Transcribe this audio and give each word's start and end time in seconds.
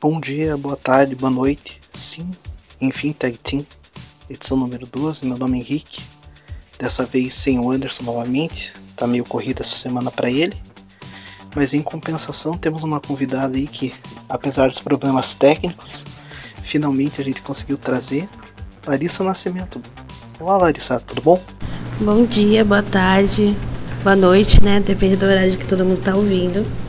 Bom 0.00 0.20
dia, 0.20 0.56
boa 0.56 0.76
tarde, 0.76 1.16
boa 1.16 1.28
noite. 1.28 1.80
Sim, 1.92 2.30
enfim, 2.80 3.12
Tag 3.12 3.36
Team, 3.38 3.66
edição 4.30 4.56
número 4.56 4.86
12. 4.86 5.26
Meu 5.26 5.36
nome 5.36 5.58
é 5.58 5.60
Henrique. 5.60 6.04
Dessa 6.78 7.04
vez 7.04 7.34
sem 7.34 7.58
o 7.58 7.72
Anderson 7.72 8.04
novamente. 8.04 8.72
Tá 8.96 9.08
meio 9.08 9.24
corrida 9.24 9.64
essa 9.64 9.76
semana 9.76 10.08
para 10.08 10.30
ele. 10.30 10.56
Mas 11.56 11.74
em 11.74 11.82
compensação, 11.82 12.52
temos 12.52 12.84
uma 12.84 13.00
convidada 13.00 13.58
aí 13.58 13.66
que, 13.66 13.92
apesar 14.28 14.68
dos 14.68 14.78
problemas 14.78 15.34
técnicos, 15.34 16.04
finalmente 16.62 17.20
a 17.20 17.24
gente 17.24 17.42
conseguiu 17.42 17.76
trazer 17.76 18.28
Larissa 18.86 19.24
Nascimento. 19.24 19.82
Olá, 20.38 20.58
Larissa, 20.58 21.00
tudo 21.00 21.20
bom? 21.22 21.42
Bom 22.00 22.24
dia, 22.24 22.64
boa 22.64 22.84
tarde, 22.84 23.56
boa 24.04 24.14
noite, 24.14 24.62
né? 24.62 24.78
Depende 24.78 25.16
do 25.16 25.26
horário 25.26 25.58
que 25.58 25.66
todo 25.66 25.84
mundo 25.84 26.00
tá 26.00 26.14
ouvindo. 26.14 26.87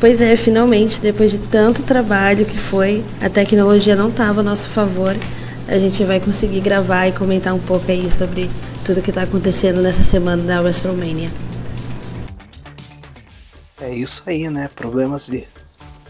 Pois 0.00 0.18
é, 0.22 0.34
finalmente, 0.34 0.98
depois 0.98 1.30
de 1.30 1.36
tanto 1.38 1.82
trabalho 1.82 2.46
que 2.46 2.58
foi, 2.58 3.04
a 3.20 3.28
tecnologia 3.28 3.94
não 3.94 4.08
estava 4.08 4.40
a 4.40 4.42
nosso 4.42 4.66
favor, 4.70 5.14
a 5.68 5.78
gente 5.78 6.02
vai 6.04 6.18
conseguir 6.18 6.62
gravar 6.62 7.06
e 7.08 7.12
comentar 7.12 7.52
um 7.52 7.58
pouco 7.58 7.90
aí 7.90 8.10
sobre 8.10 8.48
tudo 8.82 9.02
que 9.02 9.10
está 9.10 9.24
acontecendo 9.24 9.82
nessa 9.82 10.02
semana 10.02 10.42
da 10.42 10.62
WrestleMania. 10.62 11.30
É 13.78 13.94
isso 13.94 14.22
aí, 14.24 14.48
né? 14.48 14.70
Problemas 14.74 15.26
de, 15.26 15.46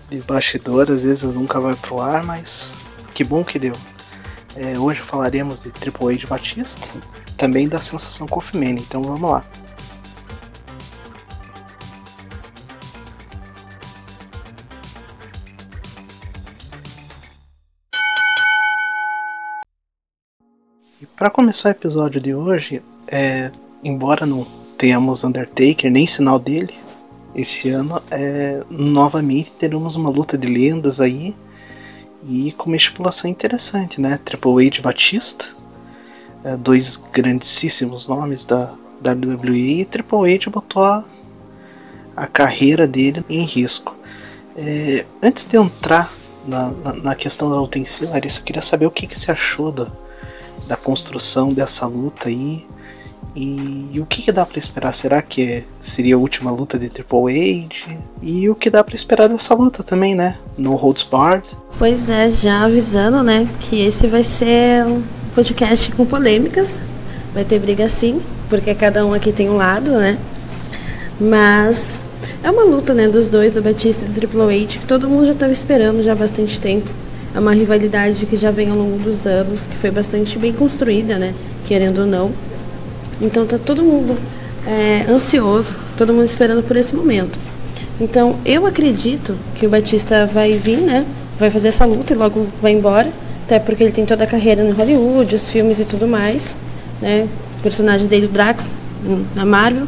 de 0.09 0.19
bastidor, 0.21 0.89
às 0.89 1.03
vezes 1.03 1.25
nunca 1.25 1.59
vai 1.59 1.75
pro 1.75 2.01
ar, 2.01 2.25
mas 2.25 2.71
que 3.13 3.25
bom 3.25 3.43
que 3.43 3.59
deu. 3.59 3.75
É, 4.55 4.79
hoje 4.79 5.01
falaremos 5.01 5.65
de 5.65 5.71
Triple 5.71 6.15
H 6.15 6.29
Batista, 6.29 6.81
também 7.37 7.69
da 7.69 7.81
sensação 7.81 8.29
Coffee 8.29 8.59
Mania, 8.59 8.85
então 8.89 9.03
vamos 9.03 9.29
lá. 9.29 9.45
Para 21.21 21.29
começar 21.29 21.69
o 21.69 21.73
episódio 21.73 22.19
de 22.19 22.35
hoje, 22.35 22.81
é, 23.07 23.51
embora 23.85 24.25
não 24.25 24.47
tenhamos 24.79 25.23
Undertaker 25.23 25.91
nem 25.91 26.07
sinal 26.07 26.39
dele 26.39 26.73
esse 27.35 27.69
ano, 27.69 28.01
é, 28.11 28.63
novamente 28.71 29.53
teremos 29.53 29.97
uma 29.97 30.09
luta 30.09 30.39
de 30.39 30.49
lendas 30.49 30.99
aí 30.99 31.37
e 32.27 32.53
com 32.53 32.71
uma 32.71 32.77
estipulação 32.77 33.31
interessante, 33.31 34.01
né? 34.01 34.19
Triple 34.25 34.67
H 34.67 34.81
Batista, 34.81 35.45
é, 36.43 36.57
dois 36.57 36.97
grandíssimos 37.13 38.09
nomes 38.09 38.47
da 38.47 38.73
WWE 39.07 39.83
e 39.83 39.85
Triple 39.85 40.35
H 40.35 40.49
botou 40.49 40.83
a, 40.83 41.05
a 42.17 42.27
carreira 42.27 42.89
dele 42.89 43.23
em 43.29 43.45
risco. 43.45 43.95
É, 44.57 45.05
antes 45.23 45.47
de 45.47 45.59
entrar 45.59 46.15
na, 46.49 46.71
na, 46.83 46.93
na, 46.95 47.15
questão 47.15 47.51
da 47.51 47.61
luta 47.61 47.79
em 47.79 47.85
si, 47.85 48.07
Larissa, 48.07 48.41
eu 48.41 48.45
queria 48.45 48.63
saber 48.63 48.87
o 48.87 48.91
que, 48.91 49.07
que 49.07 49.19
você 49.19 49.31
achou 49.31 49.71
da, 49.71 49.87
da 50.67 50.77
construção 50.77 51.53
dessa 51.53 51.87
luta 51.87 52.29
aí. 52.29 52.67
E, 53.35 53.89
e 53.93 54.01
o 54.01 54.07
que, 54.07 54.23
que 54.23 54.33
dá 54.33 54.45
para 54.45 54.59
esperar? 54.59 54.93
Será 54.93 55.23
que 55.23 55.65
seria 55.83 56.17
a 56.17 56.19
última 56.19 56.51
luta 56.51 56.79
de 56.79 56.89
Triple 56.89 57.67
H? 57.67 57.97
E 58.23 58.49
o 58.49 58.55
que 58.55 58.69
dá 58.69 58.83
para 58.83 58.95
esperar 58.95 59.29
dessa 59.29 59.55
luta 59.55 59.83
também, 59.83 60.15
né? 60.15 60.37
No 60.59 60.75
Holds 60.75 61.05
Barred? 61.05 61.47
Pois 61.79 62.11
é, 62.11 62.31
já 62.31 62.65
avisando, 62.65 63.23
né, 63.23 63.49
que 63.61 63.81
esse 63.81 64.07
vai 64.07 64.25
ser 64.25 64.85
um 64.85 65.03
podcast 65.35 65.93
com 65.93 66.05
polêmicas. 66.05 66.79
Vai 67.33 67.45
ter 67.45 67.61
briga 67.61 67.89
sim, 67.89 68.21
porque 68.49 68.75
cada 68.75 69.07
um 69.07 69.15
aqui 69.15 69.33
tem 69.33 69.49
um 69.49 69.57
lado, 69.57 69.93
né? 69.93 70.19
Mas 71.21 72.01
é 72.43 72.51
uma 72.51 72.65
luta, 72.65 72.93
né, 72.93 73.07
dos 73.07 73.29
dois, 73.29 73.53
do 73.53 73.63
Batista 73.63 74.05
e 74.05 74.09
do 74.09 74.15
Triple 74.15 74.65
H, 74.65 74.79
que 74.81 74.87
todo 74.87 75.09
mundo 75.09 75.27
já 75.27 75.33
estava 75.33 75.53
esperando 75.53 76.03
já 76.03 76.13
há 76.13 76.17
bastante 76.17 76.59
tempo. 76.59 76.91
É 77.35 77.39
uma 77.39 77.53
rivalidade 77.53 78.27
que 78.27 78.37
já 78.37 78.51
vem 78.51 78.71
ao 78.71 78.77
longo 78.77 78.99
dos 78.99 79.27
anos, 79.27 79.63
que 79.63 79.77
foi 79.77 79.91
bastante 79.91 80.39
bem 80.39 80.53
construída, 80.53 81.19
né? 81.19 81.35
Querendo 81.67 82.01
ou 82.01 82.07
não. 82.07 82.33
Então 83.21 83.47
tá 83.47 83.59
todo 83.59 83.83
mundo 83.83 84.19
é, 84.67 85.05
ansioso, 85.09 85.77
todo 85.97 86.13
mundo 86.13 86.25
esperando 86.25 86.63
por 86.63 86.77
esse 86.77 86.95
momento. 86.95 87.39
Então 88.01 88.37
eu 88.45 88.67
acredito 88.67 89.37
que 89.55 89.67
o 89.67 89.71
Batista 89.71 90.27
vai 90.27 90.53
vir, 90.55 90.79
né? 90.79 91.07
Vai 91.39 91.51
fazer 91.51 91.69
essa 91.69 91.85
luta 91.85 92.13
e 92.13 92.17
logo 92.17 92.47
vai 92.61 92.73
embora. 92.73 93.11
Até 93.45 93.59
porque 93.59 93.83
ele 93.83 93.93
tem 93.93 94.07
toda 94.07 94.25
a 94.25 94.27
carreira 94.27 94.63
no 94.63 94.75
Hollywood, 94.75 95.35
os 95.35 95.49
filmes 95.49 95.81
e 95.81 95.85
tudo 95.85 96.07
mais. 96.07 96.57
Né? 97.01 97.29
O 97.59 97.63
personagem 97.63 98.07
dele, 98.07 98.27
o 98.27 98.29
Drax, 98.29 98.69
na 99.35 99.45
Marvel. 99.45 99.87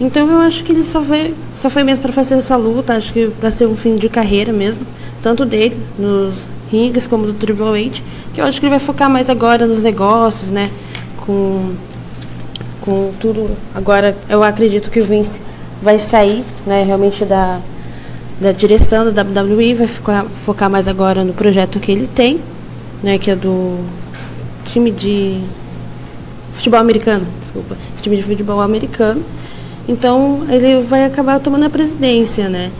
Então 0.00 0.30
eu 0.30 0.38
acho 0.38 0.62
que 0.62 0.72
ele 0.72 0.84
só 0.84 1.02
foi, 1.02 1.34
só 1.56 1.70
foi 1.70 1.82
mesmo 1.82 2.02
para 2.02 2.12
fazer 2.12 2.34
essa 2.34 2.56
luta, 2.56 2.94
acho 2.94 3.12
que 3.12 3.28
para 3.40 3.50
ser 3.50 3.66
um 3.66 3.76
fim 3.76 3.96
de 3.96 4.08
carreira 4.08 4.52
mesmo, 4.52 4.86
tanto 5.22 5.46
dele 5.46 5.76
nos 5.98 6.46
rings 6.70 7.06
como 7.06 7.26
do 7.26 7.34
Triple 7.34 7.86
H, 7.86 8.02
que 8.34 8.40
eu 8.40 8.44
acho 8.44 8.60
que 8.60 8.66
ele 8.66 8.70
vai 8.70 8.80
focar 8.80 9.08
mais 9.08 9.30
agora 9.30 9.66
nos 9.66 9.82
negócios, 9.82 10.50
né? 10.50 10.70
Com, 11.24 11.74
com 12.80 13.12
tudo. 13.20 13.50
Agora 13.74 14.16
eu 14.28 14.42
acredito 14.42 14.90
que 14.90 15.00
o 15.00 15.04
Vince 15.04 15.40
vai 15.82 15.98
sair, 15.98 16.44
né, 16.66 16.82
realmente 16.82 17.24
da, 17.24 17.60
da 18.40 18.52
direção 18.52 19.10
da 19.12 19.22
WWE, 19.22 19.74
vai 19.74 19.86
focar, 19.86 20.26
focar 20.44 20.70
mais 20.70 20.88
agora 20.88 21.22
no 21.22 21.32
projeto 21.32 21.78
que 21.78 21.92
ele 21.92 22.06
tem, 22.06 22.40
né, 23.02 23.18
que 23.18 23.30
é 23.30 23.36
do 23.36 23.78
time 24.64 24.90
de 24.90 25.40
futebol 26.54 26.80
americano, 26.80 27.26
desculpa, 27.42 27.76
time 28.00 28.16
de 28.16 28.22
futebol 28.22 28.60
americano. 28.60 29.22
Então 29.88 30.44
ele 30.48 30.82
vai 30.82 31.04
acabar 31.04 31.38
tomando 31.38 31.66
a 31.66 31.70
presidência, 31.70 32.48
né? 32.48 32.72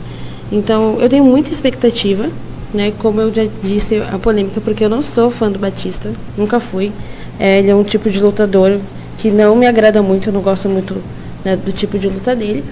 Então 0.51 0.99
eu 1.01 1.09
tenho 1.09 1.25
muita 1.25 1.53
expectativa 1.53 2.29
né? 2.76 2.92
Como 2.98 3.20
eu 3.20 3.34
já 3.34 3.47
disse, 3.64 3.97
a 3.97 4.19
polêmica, 4.19 4.60
porque 4.60 4.84
eu 4.84 4.88
não 4.88 5.03
sou 5.03 5.31
fã 5.31 5.50
do 5.50 5.59
Batista, 5.59 6.12
nunca 6.37 6.60
fui. 6.60 6.92
É, 7.41 7.59
ele 7.59 7.70
é 7.70 7.75
um 7.75 7.82
tipo 7.82 8.09
de 8.09 8.20
lutador 8.20 8.78
que 9.19 9.31
não 9.31 9.56
me 9.56 9.66
agrada 9.66 10.03
muito, 10.03 10.28
eu 10.28 10.32
não 10.32 10.42
gosto 10.42 10.69
muito 10.69 10.97
né, 11.44 11.56
do 11.56 11.72
tipo 11.72 11.98
de 11.98 12.09
luta 12.09 12.37
dele. 12.37 12.62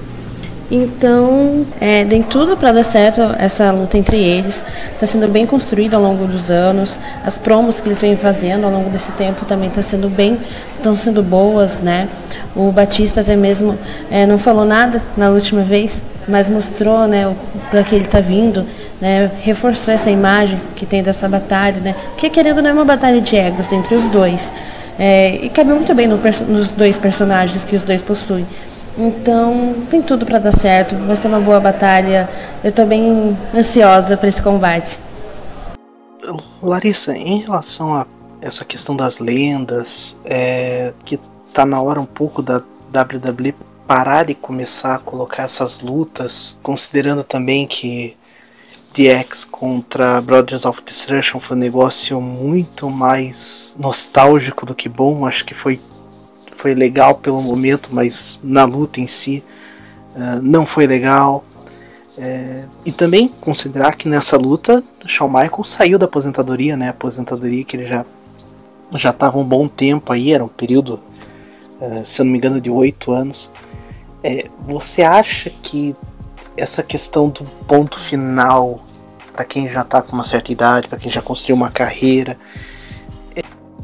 Então, 0.71 1.67
é, 1.81 2.05
tem 2.05 2.23
tudo 2.23 2.57
para 2.57 2.73
dar 2.73 2.83
certo 2.85 3.21
essa 3.39 3.71
luta 3.71 3.99
entre 3.99 4.17
eles. 4.17 4.65
Está 4.93 5.07
sendo 5.07 5.29
bem 5.29 5.47
construída 5.47 5.97
ao 5.97 6.03
longo 6.03 6.27
dos 6.27 6.51
anos. 6.51 6.99
As 7.25 7.37
promos 7.37 7.81
que 7.81 7.89
eles 7.89 8.01
vêm 8.01 8.17
fazendo 8.17 8.65
ao 8.65 8.71
longo 8.71 8.89
desse 8.91 9.13
tempo 9.13 9.45
também 9.45 9.69
estão 9.69 9.83
tá 9.83 9.89
sendo 9.89 10.09
bem, 10.09 10.39
estão 10.73 10.97
sendo 10.97 11.23
boas, 11.23 11.81
né? 11.81 12.09
O 12.57 12.73
Batista 12.73 13.21
até 13.21 13.37
mesmo 13.37 13.79
é, 14.11 14.27
não 14.27 14.39
falou 14.39 14.65
nada 14.65 15.03
na 15.17 15.31
última 15.31 15.63
vez, 15.63 16.03
mas 16.27 16.49
mostrou, 16.49 17.07
né, 17.07 17.35
para 17.71 17.83
que 17.83 17.95
ele 17.95 18.05
está 18.05 18.21
vindo, 18.21 18.65
né? 19.01 19.31
Reforçou 19.43 19.93
essa 19.93 20.11
imagem 20.11 20.59
que 20.77 20.87
tem 20.87 21.03
dessa 21.03 21.29
batalha, 21.29 21.81
né? 21.81 21.95
Porque 22.13 22.31
querendo 22.31 22.63
não 22.63 22.71
é 22.71 22.73
uma 22.73 22.85
batalha 22.85 23.21
de 23.21 23.37
egos 23.37 23.71
entre 23.71 23.95
os 23.95 24.05
dois. 24.05 24.51
É, 24.99 25.41
e 25.43 25.49
cabe 25.49 25.73
muito 25.73 25.93
bem 25.95 26.07
no, 26.07 26.19
nos 26.49 26.69
dois 26.69 26.97
personagens 26.97 27.65
que 27.65 27.77
os 27.77 27.83
dois 27.83 28.01
possuem. 28.01 28.47
Então, 28.97 29.75
tem 29.91 30.00
tudo 30.00 30.25
para 30.25 30.38
dar 30.38 30.53
certo. 30.53 30.94
Vai 30.94 31.16
ser 31.16 31.28
uma 31.28 31.41
boa 31.41 31.60
batalha. 31.60 32.28
Eu 32.62 32.71
estou 32.71 32.87
bem 32.87 33.37
ansiosa 33.55 34.16
para 34.16 34.28
esse 34.28 34.43
combate. 34.43 34.99
Larissa, 36.62 37.16
em 37.16 37.41
relação 37.41 37.94
a 37.94 38.06
essa 38.41 38.65
questão 38.65 38.97
das 38.97 39.19
lendas, 39.19 40.16
é, 40.25 40.93
que 41.04 41.19
tá 41.53 41.66
na 41.66 41.81
hora 41.81 42.00
um 42.00 42.06
pouco 42.06 42.43
da 42.43 42.62
WWE 42.93 43.54
parar 43.87 44.25
de 44.25 44.34
começar 44.34 44.94
a 44.94 44.99
colocar 44.99 45.44
essas 45.44 45.81
lutas, 45.81 46.56
considerando 46.62 47.22
também 47.22 47.66
que 47.66 48.16
DX 48.94 49.44
contra 49.44 50.21
Brothers 50.21 50.65
of 50.65 50.81
Destruction 50.84 51.41
foi 51.41 51.56
um 51.56 51.60
negócio 51.60 52.21
muito 52.21 52.88
mais 52.88 53.75
nostálgico 53.78 54.65
do 54.65 54.75
que 54.75 54.88
bom. 54.88 55.27
Acho 55.27 55.44
que 55.44 55.54
foi 55.54 55.81
foi 56.65 56.75
legal 56.75 57.17
pelo 57.17 57.43
momento, 57.43 57.91
mas 57.93 58.41
na 58.43 58.65
luta 58.65 58.99
em 58.99 59.07
si 59.07 59.45
uh, 60.17 60.41
não 60.41 60.65
foi 60.65 60.87
legal. 60.87 61.45
É, 62.17 62.65
e 62.87 62.91
também 62.91 63.29
considerar 63.29 63.97
que 63.97 64.09
nessa 64.09 64.39
luta 64.39 64.83
Shawn 65.05 65.29
Michaels 65.29 65.69
saiu 65.69 65.99
da 65.99 66.07
aposentadoria, 66.07 66.75
né? 66.75 66.89
Aposentadoria 66.89 67.65
que 67.65 67.77
ele 67.77 67.87
já 67.87 68.07
já 68.95 69.11
estava 69.11 69.37
um 69.37 69.45
bom 69.45 69.69
tempo 69.69 70.11
aí, 70.11 70.33
era 70.33 70.43
um 70.43 70.49
período, 70.49 71.01
uh, 71.81 72.07
se 72.07 72.22
eu 72.22 72.25
não 72.25 72.33
me 72.33 72.39
engano, 72.39 72.59
de 72.63 72.71
oito 72.71 73.13
anos. 73.13 73.51
É, 74.22 74.49
você 74.60 75.03
acha 75.03 75.51
que 75.63 75.95
essa 76.57 76.83
questão 76.83 77.28
do 77.28 77.45
ponto 77.67 78.01
final 78.01 78.81
para 79.34 79.45
quem 79.45 79.69
já 79.69 79.83
está 79.83 80.01
com 80.01 80.13
uma 80.13 80.25
certa 80.25 80.51
idade, 80.51 80.89
para 80.89 80.99
quem 80.99 81.10
já 81.10 81.21
construiu 81.21 81.57
uma 81.57 81.71
carreira, 81.71 82.39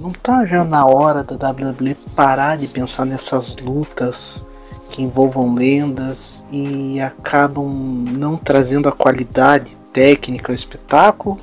não 0.00 0.10
tá 0.10 0.46
já 0.46 0.64
na 0.64 0.86
hora 0.86 1.22
da 1.22 1.50
WWE 1.50 1.94
parar 2.16 2.56
de 2.56 2.66
pensar 2.66 3.04
nessas 3.04 3.54
lutas 3.58 4.42
que 4.88 5.02
envolvam 5.02 5.54
lendas 5.54 6.44
e 6.50 6.98
acabam 7.00 7.68
não 8.10 8.36
trazendo 8.36 8.88
a 8.88 8.92
qualidade 8.92 9.76
técnica 9.92 10.50
ao 10.50 10.54
espetáculo? 10.54 11.36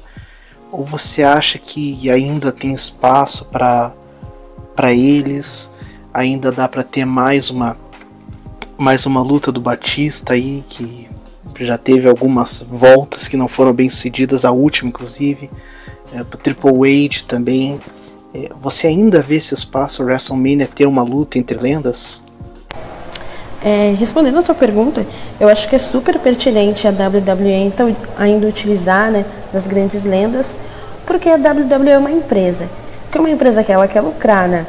Ou 0.72 0.84
você 0.84 1.22
acha 1.22 1.60
que 1.60 2.10
ainda 2.10 2.52
tem 2.52 2.74
espaço 2.74 3.46
para 3.46 3.94
para 4.76 4.92
eles? 4.92 5.70
Ainda 6.14 6.52
dá 6.52 6.68
para 6.68 6.84
ter 6.84 7.06
mais 7.06 7.52
uma 7.52 7.78
mais 8.76 9.06
uma 9.06 9.22
luta 9.22 9.52
do 9.52 9.62
Batista 9.62 10.34
aí 10.34 10.64
que 10.68 11.08
já 11.60 11.78
teve 11.78 12.08
algumas 12.08 12.62
voltas 12.62 13.28
que 13.28 13.38
não 13.38 13.48
foram 13.48 13.74
bem 13.74 13.90
sucedidas, 13.90 14.46
a 14.46 14.52
última 14.52 14.90
inclusive, 14.90 15.50
é, 16.14 16.24
pro 16.24 16.38
Triple 16.38 17.06
H 17.06 17.24
também. 17.28 17.80
É, 18.34 18.50
você 18.62 18.88
ainda 18.88 19.22
vê 19.22 19.38
esse 19.38 19.54
espaço 19.54 20.04
WrestleMania 20.04 20.68
ter 20.68 20.86
uma 20.86 21.04
luta 21.04 21.38
entre 21.38 21.58
lendas? 21.58 22.22
É, 23.64 23.96
respondendo 23.98 24.38
a 24.38 24.44
tua 24.44 24.56
pergunta, 24.56 25.06
eu 25.40 25.50
acho 25.50 25.68
que 25.68 25.76
é 25.76 25.80
super 25.80 26.20
pertinente 26.20 26.88
a 26.88 26.92
WWE 26.92 27.52
então, 27.66 27.96
ainda 28.18 28.46
utilizar 28.46 29.10
né, 29.10 29.26
das 29.52 29.66
grandes 29.66 30.04
lendas, 30.04 30.54
porque 31.06 31.30
a 31.30 31.36
WWE 31.36 31.90
é 31.90 31.98
uma 31.98 32.12
empresa. 32.12 32.68
Que 33.12 33.18
é 33.18 33.22
uma 33.22 33.30
empresa 33.30 33.64
que 33.64 33.72
ela 33.72 33.88
quer 33.88 34.02
lucrar, 34.02 34.48
né? 34.48 34.66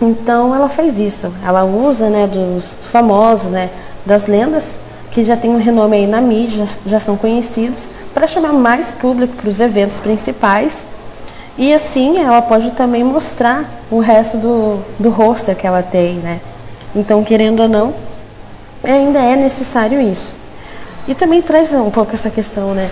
Então 0.00 0.54
ela 0.54 0.68
faz 0.68 0.98
isso. 0.98 1.32
Ela 1.44 1.64
usa 1.64 2.08
né, 2.08 2.26
dos 2.26 2.74
famosos, 2.90 3.50
né, 3.50 3.70
das 4.04 4.26
lendas, 4.26 4.74
que 5.10 5.24
já 5.24 5.36
tem 5.36 5.50
um 5.50 5.58
renome 5.58 5.96
aí 5.96 6.06
na 6.06 6.20
mídia, 6.20 6.64
já 6.86 6.98
são 6.98 7.16
conhecidos, 7.16 7.88
para 8.14 8.26
chamar 8.26 8.52
mais 8.52 8.88
público 8.92 9.34
para 9.36 9.48
os 9.48 9.60
eventos 9.60 10.00
principais. 10.00 10.84
E 11.58 11.74
assim 11.74 12.18
ela 12.18 12.40
pode 12.40 12.70
também 12.70 13.02
mostrar 13.02 13.68
o 13.90 13.98
resto 13.98 14.36
do, 14.36 14.80
do 14.98 15.10
roster 15.10 15.56
que 15.56 15.66
ela 15.66 15.82
tem, 15.82 16.14
né? 16.14 16.40
Então, 16.94 17.24
querendo 17.24 17.60
ou 17.60 17.68
não, 17.68 17.92
ainda 18.82 19.18
é 19.18 19.34
necessário 19.34 20.00
isso. 20.00 20.34
E 21.08 21.14
também 21.14 21.42
traz 21.42 21.72
um 21.74 21.90
pouco 21.90 22.14
essa 22.14 22.30
questão, 22.30 22.74
né? 22.74 22.88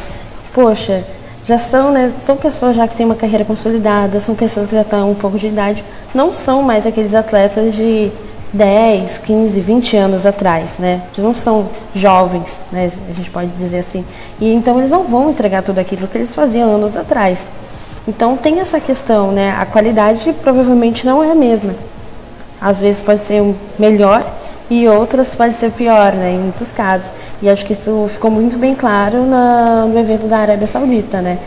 Poxa, 0.52 1.04
já 1.44 1.58
são, 1.58 1.92
né, 1.92 2.12
são 2.26 2.36
pessoas 2.36 2.74
já 2.74 2.88
que 2.88 2.96
têm 2.96 3.06
uma 3.06 3.14
carreira 3.14 3.44
consolidada, 3.44 4.18
são 4.18 4.34
pessoas 4.34 4.66
que 4.66 4.74
já 4.74 4.82
estão 4.82 5.12
um 5.12 5.14
pouco 5.14 5.38
de 5.38 5.46
idade, 5.46 5.84
não 6.12 6.34
são 6.34 6.60
mais 6.60 6.86
aqueles 6.86 7.14
atletas 7.14 7.72
de 7.72 8.10
10, 8.52 9.18
15, 9.18 9.60
20 9.60 9.96
anos 9.96 10.26
atrás, 10.26 10.72
né? 10.78 11.02
Eles 11.12 11.24
não 11.24 11.34
são 11.34 11.68
jovens, 11.94 12.58
né? 12.72 12.90
A 13.08 13.12
gente 13.12 13.30
pode 13.30 13.48
dizer 13.58 13.78
assim. 13.78 14.04
E 14.40 14.52
então 14.52 14.78
eles 14.78 14.90
não 14.90 15.04
vão 15.04 15.30
entregar 15.30 15.62
tudo 15.62 15.78
aquilo 15.78 16.08
que 16.08 16.18
eles 16.18 16.32
faziam 16.32 16.68
anos 16.68 16.96
atrás. 16.96 17.46
Então 18.06 18.37
tem 18.37 18.61
essa 18.61 18.81
questão, 18.81 19.32
né? 19.32 19.56
A 19.58 19.67
qualidade 19.67 20.32
provavelmente 20.43 21.05
não 21.05 21.25
é 21.25 21.32
a 21.32 21.35
mesma. 21.35 21.75
Às 22.61 22.79
vezes 22.79 23.03
pode 23.03 23.20
ser 23.20 23.43
melhor 23.79 24.25
e 24.70 24.87
outras 24.88 25.35
pode 25.35 25.55
ser 25.55 25.70
pior, 25.73 26.12
né? 26.12 26.32
Em 26.32 26.38
muitos 26.38 26.70
casos. 26.70 27.06
E 27.43 27.49
acho 27.49 27.64
que 27.64 27.73
isso 27.73 28.08
ficou 28.12 28.31
muito 28.31 28.56
bem 28.56 28.75
claro 28.75 29.25
na, 29.25 29.87
no 29.87 29.99
evento 29.99 30.26
da 30.26 30.38
Arábia 30.38 30.67
Saudita, 30.67 31.20
né? 31.20 31.38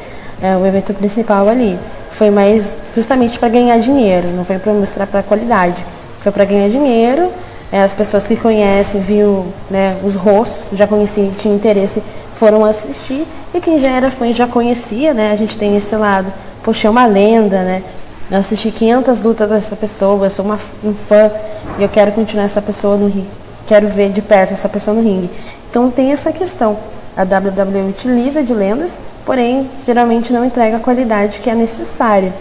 É, 0.42 0.56
o 0.56 0.66
evento 0.66 0.94
principal 0.94 1.48
ali. 1.48 1.78
Foi 2.12 2.30
mais 2.30 2.66
justamente 2.96 3.40
para 3.40 3.50
ganhar 3.50 3.80
dinheiro, 3.80 4.28
não 4.30 4.44
foi 4.44 4.60
para 4.60 4.74
mostrar 4.74 5.08
para 5.08 5.24
qualidade. 5.24 5.84
Foi 6.22 6.32
para 6.32 6.46
ganhar 6.46 6.70
dinheiro. 6.70 7.32
É, 7.72 7.84
as 7.84 7.94
pessoas 7.94 8.28
que 8.28 8.36
conhecem, 8.36 9.00
viu 9.00 9.46
né, 9.70 9.96
os 10.04 10.16
rostos, 10.16 10.78
já 10.78 10.88
conheciam, 10.88 11.32
tinham 11.32 11.56
interesse, 11.56 12.02
foram 12.36 12.66
assistir. 12.66 13.26
E 13.54 13.60
quem 13.62 13.80
já 13.80 13.92
era 13.92 14.10
fã 14.10 14.32
já 14.34 14.48
conhecia, 14.48 15.14
né? 15.14 15.32
A 15.32 15.36
gente 15.36 15.58
tem 15.58 15.78
esse 15.78 15.96
lado, 15.96 16.32
poxa, 16.64 16.88
é 16.88 16.92
uma 16.92 17.06
lenda, 17.06 17.64
né? 17.64 17.84
Eu 18.32 18.38
assisti 18.38 18.72
500 18.72 19.22
lutas 19.22 19.50
dessa 19.50 19.76
pessoa, 19.76 20.26
eu 20.26 20.30
sou 20.30 20.46
uma, 20.46 20.60
um 20.84 20.94
fã 20.94 21.32
e 21.80 21.84
eu 21.84 21.90
quero 21.90 22.12
continuar 22.12 22.46
essa 22.46 22.62
pessoa 22.62 22.96
no 22.96 23.08
ringue. 23.08 23.28
Quero 23.66 23.88
ver 23.88 24.12
de 24.12 24.22
perto 24.22 24.54
essa 24.54 24.70
pessoa 24.70 24.96
no 24.96 25.02
ringue. 25.02 25.30
Então 25.70 25.90
tem 25.90 26.12
essa 26.12 26.32
questão. 26.32 26.78
A 27.18 27.24
WWE 27.24 27.90
utiliza 27.90 28.44
de 28.44 28.54
lendas, 28.54 28.92
porém 29.26 29.70
geralmente 29.86 30.32
não 30.32 30.46
entrega 30.46 30.78
a 30.78 30.80
qualidade 30.80 31.40
que 31.40 31.50
é 31.50 31.56
necessária. 31.56 32.34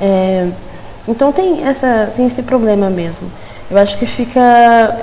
É, 0.00 0.48
então 1.08 1.32
tem, 1.32 1.66
essa, 1.66 2.12
tem 2.14 2.26
esse 2.26 2.42
problema 2.42 2.90
mesmo. 2.90 3.30
Eu 3.70 3.78
acho 3.78 3.98
que 3.98 4.06
fica. 4.06 4.40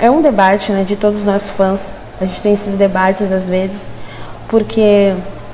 É 0.00 0.10
um 0.10 0.22
debate 0.22 0.72
né, 0.72 0.84
de 0.84 0.96
todos 0.96 1.22
nós 1.24 1.48
fãs. 1.48 1.80
A 2.20 2.24
gente 2.24 2.40
tem 2.40 2.54
esses 2.54 2.74
debates 2.74 3.32
às 3.32 3.42
vezes, 3.42 3.82
porque 4.48 5.12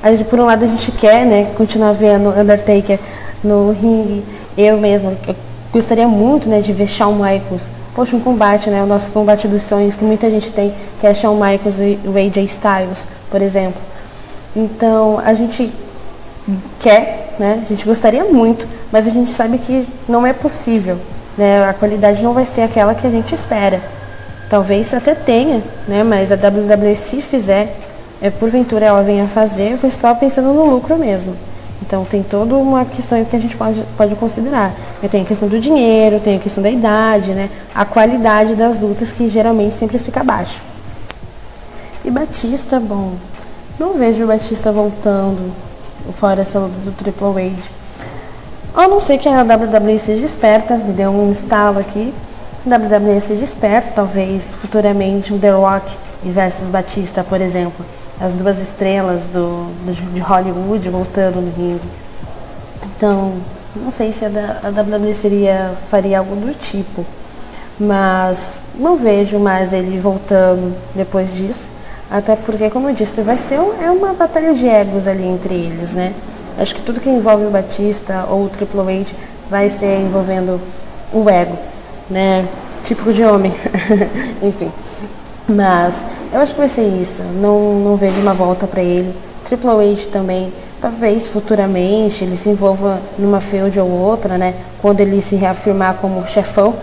gente, 0.09 0.23
por 0.25 0.39
um 0.39 0.45
lado 0.45 0.65
a 0.65 0.67
gente 0.67 0.91
quer 0.91 1.25
né, 1.25 1.51
continuar 1.55 1.93
vendo 1.93 2.29
Undertaker 2.29 2.99
no 3.43 3.71
ringue. 3.71 4.23
Eu 4.57 4.77
mesmo 4.77 5.15
eu 5.27 5.35
gostaria 5.71 6.07
muito 6.07 6.49
né, 6.49 6.59
de 6.59 6.73
ver 6.73 6.87
Shawn 6.87 7.13
Michaels 7.13 7.69
poxa, 7.93 8.15
um 8.15 8.19
combate, 8.19 8.69
né? 8.69 8.83
O 8.83 8.85
nosso 8.85 9.09
combate 9.11 9.47
dos 9.47 9.63
sonhos 9.63 9.95
que 9.95 10.03
muita 10.03 10.29
gente 10.29 10.51
tem, 10.51 10.73
que 10.99 11.07
é 11.07 11.13
Shawn 11.13 11.35
Michaels 11.35 11.79
e 11.79 11.99
o 12.05 12.17
AJ 12.17 12.37
Styles, 12.45 13.07
por 13.29 13.41
exemplo. 13.41 13.81
Então, 14.55 15.21
a 15.23 15.33
gente 15.33 15.71
quer, 16.79 17.35
né? 17.39 17.61
A 17.63 17.67
gente 17.67 17.85
gostaria 17.85 18.23
muito, 18.25 18.67
mas 18.91 19.07
a 19.07 19.11
gente 19.11 19.31
sabe 19.31 19.57
que 19.57 19.87
não 20.07 20.25
é 20.25 20.33
possível, 20.33 20.97
né? 21.37 21.67
A 21.67 21.73
qualidade 21.73 22.23
não 22.23 22.33
vai 22.33 22.45
ser 22.45 22.61
aquela 22.61 22.95
que 22.95 23.05
a 23.05 23.09
gente 23.09 23.33
espera. 23.35 23.81
Talvez 24.49 24.93
até 24.93 25.15
tenha, 25.15 25.61
né? 25.87 26.03
Mas 26.03 26.31
a 26.31 26.35
WWE 26.35 26.95
se 26.95 27.21
fizer, 27.21 27.75
é, 28.21 28.29
porventura 28.29 28.85
ela 28.85 29.01
venha 29.01 29.25
fazer, 29.27 29.77
foi 29.77 29.89
só 29.89 30.13
pensando 30.13 30.53
no 30.53 30.69
lucro 30.69 30.95
mesmo. 30.97 31.35
Então 31.81 32.05
tem 32.05 32.21
toda 32.21 32.55
uma 32.55 32.85
questão 32.85 33.23
que 33.25 33.35
a 33.35 33.39
gente 33.39 33.57
pode, 33.57 33.83
pode 33.97 34.15
considerar. 34.15 34.71
Tem 35.09 35.23
a 35.23 35.25
questão 35.25 35.49
do 35.49 35.59
dinheiro, 35.59 36.19
tem 36.19 36.37
a 36.37 36.39
questão 36.39 36.61
da 36.61 36.69
idade, 36.69 37.31
né? 37.31 37.49
A 37.73 37.83
qualidade 37.83 38.55
das 38.55 38.79
lutas 38.79 39.11
que 39.11 39.27
geralmente 39.27 39.73
sempre 39.73 39.97
fica 39.97 40.23
baixa. 40.23 40.61
E 42.05 42.11
Batista, 42.11 42.79
bom, 42.79 43.13
não 43.79 43.93
vejo 43.93 44.23
o 44.23 44.27
Batista 44.27 44.71
voltando 44.71 45.51
fora 46.13 46.41
essa 46.41 46.59
luta 46.59 46.77
do 46.81 46.91
Triple 46.91 47.27
H. 47.27 47.69
A 48.75 48.87
não 48.87 49.01
ser 49.01 49.17
que 49.17 49.27
a 49.27 49.41
WWE 49.41 49.99
seja 49.99 50.25
esperta, 50.25 50.75
me 50.75 50.93
deu 50.93 51.09
um 51.09 51.31
estalo 51.31 51.79
aqui. 51.79 52.13
A 52.65 52.75
WWE 52.75 53.19
seja 53.19 53.43
esperta, 53.43 53.91
talvez 53.95 54.53
futuramente 54.61 55.33
o 55.33 55.39
The 55.39 55.49
Rock 55.49 55.91
versus 56.23 56.67
Batista, 56.67 57.23
por 57.23 57.41
exemplo 57.41 57.83
as 58.21 58.33
duas 58.33 58.59
estrelas 58.59 59.21
do, 59.33 59.71
de 60.13 60.19
Hollywood 60.19 60.87
voltando 60.89 61.41
no 61.41 61.51
ringue. 61.51 61.89
Então, 62.85 63.33
não 63.75 63.89
sei 63.89 64.13
se 64.13 64.23
a, 64.23 64.29
a 64.63 64.69
WWE 64.69 65.15
seria, 65.15 65.71
faria 65.89 66.19
algo 66.19 66.35
do 66.35 66.53
tipo, 66.53 67.03
mas 67.79 68.59
não 68.75 68.95
vejo 68.95 69.39
mais 69.39 69.73
ele 69.73 69.99
voltando 69.99 70.75
depois 70.93 71.33
disso. 71.33 71.67
Até 72.11 72.35
porque, 72.35 72.69
como 72.69 72.89
eu 72.89 72.93
disse, 72.93 73.21
vai 73.21 73.37
ser 73.37 73.59
um, 73.59 73.81
é 73.81 73.89
uma 73.89 74.13
batalha 74.13 74.53
de 74.53 74.67
egos 74.67 75.07
ali 75.07 75.25
entre 75.25 75.55
eles, 75.55 75.93
né? 75.93 76.13
Acho 76.59 76.75
que 76.75 76.81
tudo 76.81 76.99
que 76.99 77.09
envolve 77.09 77.45
o 77.45 77.49
Batista 77.49 78.25
ou 78.29 78.45
o 78.45 78.49
Triple 78.49 78.81
H 78.81 79.15
vai 79.49 79.69
ser 79.69 80.01
envolvendo 80.01 80.59
o 81.13 81.29
ego, 81.29 81.57
né? 82.09 82.47
Típico 82.83 83.13
de 83.13 83.23
homem. 83.23 83.53
Enfim. 84.43 84.71
Mas 85.51 86.03
eu 86.31 86.39
acho 86.39 86.53
que 86.53 86.59
vai 86.59 86.69
ser 86.69 86.87
isso. 86.87 87.21
Não, 87.21 87.79
não 87.79 87.95
vejo 87.95 88.19
uma 88.19 88.33
volta 88.33 88.65
para 88.65 88.81
ele. 88.81 89.13
Triple 89.45 89.69
H 89.69 90.09
também, 90.11 90.51
talvez 90.79 91.27
futuramente 91.27 92.23
ele 92.23 92.37
se 92.37 92.47
envolva 92.47 93.01
numa 93.19 93.41
feud 93.41 93.77
ou 93.79 93.89
outra, 93.89 94.37
né? 94.37 94.53
Quando 94.81 95.01
ele 95.01 95.21
se 95.21 95.35
reafirmar 95.35 95.95
como 95.95 96.25
chefão, 96.25 96.73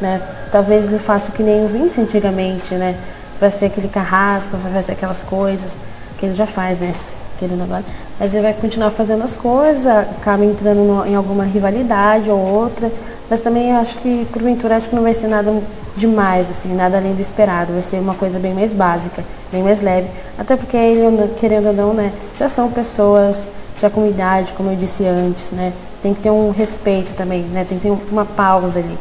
né? 0.00 0.20
Talvez 0.52 0.86
ele 0.86 0.98
faça 0.98 1.32
que 1.32 1.42
nem 1.42 1.64
o 1.64 1.68
Vince 1.68 2.00
antigamente, 2.00 2.74
né? 2.74 2.96
Vai 3.40 3.50
ser 3.50 3.66
aquele 3.66 3.88
carrasco, 3.88 4.56
vai 4.58 4.72
fazer 4.72 4.92
aquelas 4.92 5.22
coisas 5.22 5.72
que 6.18 6.26
ele 6.26 6.34
já 6.34 6.46
faz, 6.46 6.78
né? 6.78 6.94
Querendo 7.38 7.62
agora. 7.62 7.84
Mas 8.20 8.32
ele 8.32 8.42
vai 8.42 8.52
continuar 8.52 8.90
fazendo 8.90 9.22
as 9.22 9.34
coisas, 9.34 9.86
acaba 9.86 10.44
entrando 10.44 10.80
no, 10.80 11.06
em 11.06 11.14
alguma 11.14 11.44
rivalidade 11.44 12.30
ou 12.30 12.38
outra. 12.38 12.90
Mas 13.30 13.40
também 13.40 13.70
eu 13.70 13.76
acho 13.76 13.96
que, 13.98 14.26
porventura, 14.32 14.76
acho 14.76 14.88
que 14.88 14.94
não 14.94 15.02
vai 15.02 15.14
ser 15.14 15.28
nada 15.28 15.52
demais, 15.96 16.50
assim, 16.50 16.74
nada 16.74 16.96
além 16.96 17.14
do 17.14 17.20
esperado. 17.20 17.72
Vai 17.72 17.82
ser 17.82 17.96
uma 17.96 18.14
coisa 18.14 18.38
bem 18.38 18.54
mais 18.54 18.72
básica, 18.72 19.22
bem 19.52 19.62
mais 19.62 19.80
leve. 19.80 20.08
Até 20.38 20.56
porque 20.56 20.76
ele, 20.76 21.28
querendo 21.38 21.66
ou 21.66 21.72
não, 21.72 21.92
né, 21.92 22.12
já 22.38 22.48
são 22.48 22.70
pessoas 22.70 23.48
já 23.80 23.88
com 23.90 24.06
idade, 24.06 24.52
como 24.54 24.70
eu 24.70 24.76
disse 24.76 25.04
antes, 25.06 25.50
né? 25.50 25.72
Tem 26.02 26.14
que 26.14 26.20
ter 26.20 26.30
um 26.30 26.50
respeito 26.50 27.14
também, 27.14 27.42
né? 27.42 27.64
Tem 27.68 27.78
que 27.78 27.88
ter 27.88 27.96
uma 28.10 28.24
pausa 28.24 28.80
ali. 28.80 28.98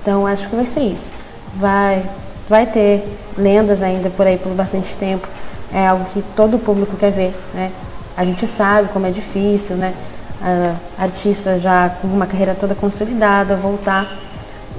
Então 0.00 0.26
acho 0.26 0.48
que 0.48 0.56
vai 0.56 0.66
ser 0.66 0.80
isso. 0.80 1.12
Vai, 1.56 2.02
vai 2.48 2.66
ter 2.66 3.06
lendas 3.36 3.82
ainda 3.82 4.08
por 4.10 4.26
aí 4.26 4.38
por 4.38 4.52
bastante 4.52 4.94
tempo. 4.96 5.26
É 5.72 5.88
algo 5.88 6.04
que 6.06 6.22
todo 6.34 6.54
o 6.56 6.58
público 6.58 6.96
quer 6.96 7.10
ver, 7.10 7.34
né? 7.52 7.70
A 8.16 8.24
gente 8.24 8.46
sabe 8.46 8.88
como 8.88 9.06
é 9.06 9.10
difícil, 9.10 9.76
né? 9.76 9.92
Artista 10.98 11.58
já 11.58 11.90
com 12.00 12.08
uma 12.08 12.26
carreira 12.26 12.54
toda 12.54 12.74
consolidada 12.74 13.56
voltar 13.56 14.06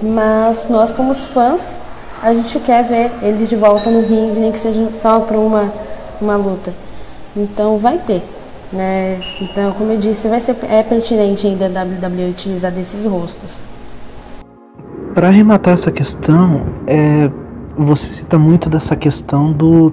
mas 0.02 0.68
nós, 0.70 0.92
como 0.92 1.12
os 1.12 1.26
fãs, 1.26 1.78
a 2.24 2.34
gente 2.34 2.58
quer 2.60 2.84
ver 2.84 3.12
eles 3.22 3.50
de 3.50 3.56
volta 3.56 3.90
no 3.90 4.02
ringue, 4.02 4.40
nem 4.40 4.52
que 4.52 4.58
seja 4.58 4.90
só 4.92 5.20
para 5.20 5.38
uma, 5.38 5.72
uma 6.22 6.38
luta. 6.38 6.74
Então 7.36 7.78
vai 7.78 7.98
ter. 7.98 8.22
Né? 8.72 9.20
Então, 9.42 9.74
como 9.74 9.92
eu 9.92 9.98
disse, 9.98 10.28
vai 10.28 10.40
ser, 10.40 10.56
é 10.70 10.84
pertinente 10.84 11.46
ainda 11.48 11.66
a 11.66 11.84
WWE 11.84 12.30
utilizar 12.30 12.72
desses 12.72 13.04
rostos. 13.06 13.62
Para 15.14 15.28
arrematar 15.28 15.74
essa 15.74 15.92
questão, 15.92 16.62
é, 16.88 17.30
você 17.78 18.08
cita 18.10 18.40
muito 18.40 18.70
dessa 18.70 18.96
questão 18.96 19.52
do 19.52 19.92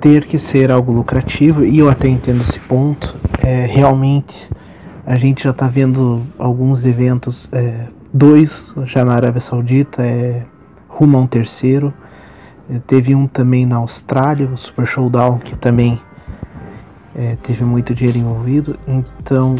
ter 0.00 0.26
que 0.26 0.38
ser 0.38 0.72
algo 0.72 0.92
lucrativo, 0.92 1.64
e 1.64 1.78
eu 1.78 1.88
até 1.88 2.08
entendo 2.08 2.42
esse 2.42 2.58
ponto. 2.60 3.14
É, 3.44 3.66
realmente, 3.66 4.48
a 5.06 5.14
gente 5.14 5.44
já 5.44 5.50
está 5.50 5.68
vendo 5.68 6.26
alguns 6.36 6.84
eventos 6.84 7.48
é, 7.52 7.86
dois 8.12 8.50
já 8.86 9.04
na 9.04 9.14
Arábia 9.14 9.40
Saudita, 9.40 10.02
é 10.02 10.42
rumo 10.88 11.16
a 11.16 11.20
um 11.20 11.26
terceiro. 11.28 11.94
É, 12.68 12.80
teve 12.88 13.14
um 13.14 13.28
também 13.28 13.64
na 13.64 13.76
Austrália, 13.76 14.48
o 14.48 14.58
Super 14.58 14.84
Showdown, 14.84 15.38
que 15.38 15.54
também 15.56 16.00
é, 17.14 17.36
teve 17.44 17.64
muito 17.64 17.94
dinheiro 17.94 18.18
envolvido. 18.18 18.76
Então, 18.88 19.54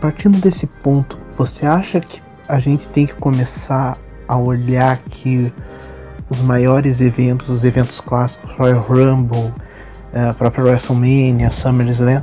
partindo 0.00 0.40
desse 0.40 0.66
ponto, 0.66 1.18
você 1.36 1.66
acha 1.66 2.00
que 2.00 2.18
a 2.48 2.58
gente 2.58 2.86
tem 2.88 3.06
que 3.06 3.14
começar 3.14 3.98
a 4.26 4.36
olhar 4.38 4.96
que 5.10 5.52
os 6.30 6.40
maiores 6.40 7.02
eventos, 7.02 7.50
os 7.50 7.64
eventos 7.64 8.00
clássicos, 8.00 8.50
Royal 8.56 8.80
Rumble, 8.80 9.52
é, 10.14 10.28
a 10.28 10.32
própria 10.32 10.64
WrestleMania, 10.64 11.52
SummerSlam, 11.52 12.22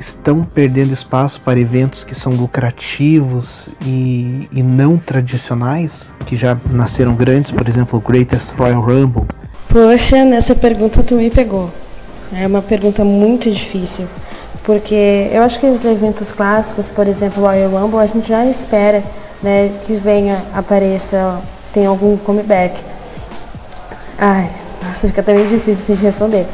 estão 0.00 0.42
perdendo 0.42 0.94
espaço 0.94 1.38
para 1.40 1.60
eventos 1.60 2.02
que 2.02 2.18
são 2.18 2.32
lucrativos 2.32 3.46
e, 3.84 4.48
e 4.50 4.62
não 4.62 4.96
tradicionais, 4.96 5.92
que 6.26 6.36
já 6.36 6.56
nasceram 6.70 7.14
grandes, 7.14 7.50
por 7.50 7.68
exemplo, 7.68 7.98
o 7.98 8.02
Greatest 8.02 8.48
Royal 8.56 8.80
Rumble? 8.80 9.24
Poxa, 9.68 10.24
nessa 10.24 10.54
pergunta 10.54 11.02
tu 11.02 11.14
me 11.14 11.30
pegou. 11.30 11.70
É 12.32 12.46
uma 12.46 12.62
pergunta 12.62 13.04
muito 13.04 13.50
difícil, 13.50 14.06
porque 14.64 15.28
eu 15.32 15.42
acho 15.42 15.60
que 15.60 15.66
os 15.66 15.84
eventos 15.84 16.32
clássicos, 16.32 16.88
por 16.88 17.06
exemplo, 17.06 17.42
o 17.42 17.46
Royal 17.46 17.70
Rumble, 17.70 18.00
a 18.00 18.06
gente 18.06 18.26
já 18.26 18.44
espera 18.46 19.02
né, 19.42 19.70
que 19.86 19.94
venha, 19.94 20.42
apareça, 20.54 21.40
tem 21.72 21.86
algum 21.86 22.16
comeback. 22.16 22.74
Ai, 24.18 24.48
nossa, 24.82 25.08
fica 25.08 25.22
meio 25.22 25.46
difícil 25.46 25.82
assim 25.82 25.94
de 25.94 26.02
responder. 26.02 26.46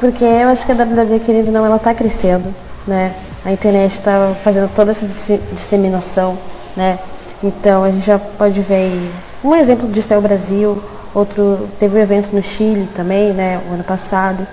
Porque 0.00 0.24
eu 0.24 0.48
acho 0.48 0.64
que 0.64 0.72
a 0.72 0.74
WWE, 0.76 1.20
querendo 1.20 1.48
ou 1.48 1.52
não, 1.52 1.66
ela 1.66 1.76
está 1.76 1.92
crescendo 1.92 2.54
né? 2.88 3.14
A 3.44 3.52
internet 3.52 3.92
está 3.92 4.34
fazendo 4.42 4.68
toda 4.74 4.90
essa 4.90 5.06
disseminação, 5.52 6.36
né? 6.76 6.98
Então 7.42 7.84
a 7.84 7.90
gente 7.90 8.04
já 8.04 8.18
pode 8.18 8.60
ver 8.62 8.74
aí, 8.74 9.10
um 9.44 9.54
exemplo 9.54 9.88
disso 9.88 10.12
é 10.12 10.18
o 10.18 10.20
Brasil, 10.20 10.82
outro 11.14 11.68
teve 11.78 11.98
um 11.98 12.02
evento 12.02 12.34
no 12.34 12.42
Chile 12.42 12.88
também, 12.94 13.32
né? 13.32 13.60
O 13.70 13.74
ano 13.74 13.84
passado. 13.84 14.44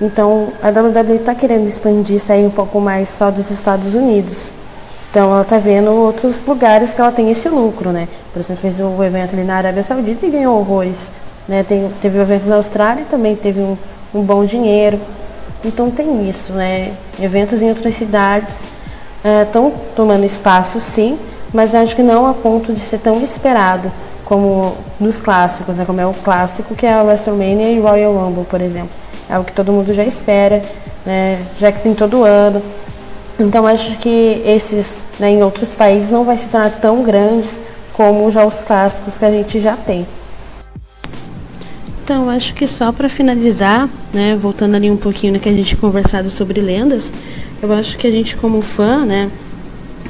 Então 0.00 0.48
a 0.62 0.68
WWE 0.68 1.16
está 1.16 1.34
querendo 1.34 1.66
expandir, 1.66 2.20
sair 2.20 2.46
um 2.46 2.50
pouco 2.50 2.80
mais 2.80 3.10
só 3.10 3.30
dos 3.30 3.50
Estados 3.50 3.94
Unidos. 3.94 4.50
Então 5.10 5.30
ela 5.30 5.42
está 5.42 5.58
vendo 5.58 5.90
outros 5.90 6.42
lugares 6.46 6.92
que 6.92 7.00
ela 7.00 7.12
tem 7.12 7.30
esse 7.30 7.46
lucro, 7.48 7.90
né? 7.92 8.08
Por 8.32 8.40
exemplo, 8.40 8.62
fez 8.62 8.80
um 8.80 9.02
evento 9.04 9.34
ali 9.34 9.44
na 9.44 9.56
Arábia 9.56 9.82
Saudita 9.82 10.24
e 10.24 10.30
ganhou 10.30 10.58
horrores. 10.58 11.10
Né? 11.46 11.62
Tem, 11.62 11.90
teve 12.00 12.18
um 12.18 12.22
evento 12.22 12.46
na 12.46 12.56
Austrália 12.56 13.02
e 13.02 13.04
também 13.04 13.36
teve 13.36 13.60
um, 13.60 13.76
um 14.14 14.22
bom 14.22 14.44
dinheiro. 14.44 14.98
Então 15.64 15.90
tem 15.90 16.28
isso, 16.28 16.52
né? 16.52 16.92
Eventos 17.20 17.62
em 17.62 17.68
outras 17.68 17.94
cidades 17.94 18.64
estão 19.42 19.68
é, 19.68 19.94
tomando 19.94 20.24
espaço, 20.24 20.80
sim, 20.80 21.18
mas 21.52 21.74
acho 21.74 21.94
que 21.94 22.02
não 22.02 22.26
a 22.26 22.34
ponto 22.34 22.72
de 22.72 22.80
ser 22.80 22.98
tão 22.98 23.22
esperado 23.22 23.90
como 24.24 24.76
nos 24.98 25.20
clássicos, 25.20 25.76
né? 25.76 25.84
Como 25.84 26.00
é 26.00 26.06
o 26.06 26.14
clássico 26.14 26.74
que 26.74 26.86
é 26.86 26.94
a 26.94 27.02
WrestleMania 27.02 27.70
e 27.70 27.80
Royal 27.80 28.12
Rumble, 28.14 28.44
por 28.44 28.60
exemplo. 28.60 28.90
É 29.28 29.38
o 29.38 29.44
que 29.44 29.52
todo 29.52 29.72
mundo 29.72 29.94
já 29.94 30.04
espera, 30.04 30.62
né? 31.06 31.40
Já 31.60 31.70
que 31.70 31.80
tem 31.80 31.94
todo 31.94 32.24
ano. 32.24 32.62
Então 33.38 33.66
acho 33.66 33.96
que 33.98 34.42
esses, 34.44 34.86
né, 35.18 35.30
em 35.30 35.42
outros 35.42 35.68
países 35.70 36.10
não 36.10 36.24
vai 36.24 36.36
se 36.36 36.46
tornar 36.46 36.70
tão 36.80 37.02
grandes 37.02 37.50
como 37.92 38.30
já 38.30 38.44
os 38.44 38.60
clássicos 38.60 39.16
que 39.16 39.24
a 39.24 39.30
gente 39.30 39.60
já 39.60 39.76
tem. 39.76 40.06
Então, 42.12 42.28
acho 42.28 42.52
que 42.52 42.66
só 42.66 42.92
para 42.92 43.08
finalizar, 43.08 43.88
né, 44.12 44.36
voltando 44.36 44.74
ali 44.74 44.90
um 44.90 44.98
pouquinho 44.98 45.32
no 45.32 45.40
que 45.40 45.48
a 45.48 45.52
gente 45.52 45.74
conversado 45.76 46.28
sobre 46.28 46.60
lendas, 46.60 47.10
eu 47.62 47.72
acho 47.72 47.96
que 47.96 48.06
a 48.06 48.10
gente 48.10 48.36
como 48.36 48.60
fã, 48.60 49.06
né, 49.06 49.30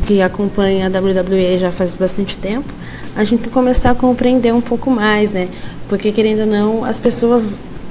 que 0.05 0.21
acompanha 0.21 0.89
a 0.89 0.89
WWE 0.89 1.59
já 1.61 1.71
faz 1.71 1.95
bastante 1.95 2.37
tempo, 2.37 2.69
a 3.15 3.23
gente 3.23 3.49
começar 3.49 3.93
a 3.93 3.95
compreender 3.95 4.53
um 4.53 4.61
pouco 4.61 4.91
mais, 4.91 5.31
né? 5.31 5.47
Porque 5.89 6.11
querendo 6.11 6.41
ou 6.41 6.47
não, 6.47 6.85
as 6.85 6.99
pessoas 6.99 7.45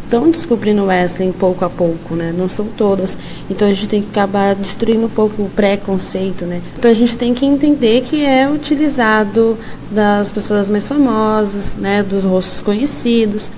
estão 0.03 0.29
descobrindo 0.29 0.81
o 0.81 0.87
wrestling 0.87 1.31
pouco 1.31 1.63
a 1.63 1.69
pouco, 1.69 2.13
né? 2.13 2.35
Não 2.37 2.49
são 2.49 2.65
todas. 2.65 3.17
Então 3.49 3.65
a 3.65 3.73
gente 3.73 3.87
tem 3.87 4.01
que 4.01 4.09
acabar 4.09 4.55
destruindo 4.55 5.05
um 5.05 5.09
pouco 5.09 5.43
o 5.43 5.49
preconceito, 5.49 6.43
né? 6.43 6.61
Então 6.77 6.91
a 6.91 6.93
gente 6.93 7.17
tem 7.17 7.33
que 7.33 7.45
entender 7.45 8.01
que 8.01 8.25
é 8.25 8.49
utilizado 8.49 9.57
das 9.89 10.33
pessoas 10.33 10.67
mais 10.67 10.85
famosas, 10.85 11.75
né? 11.75 12.03
Dos 12.03 12.25
rostos 12.25 12.59
conhecidos. 12.59 13.49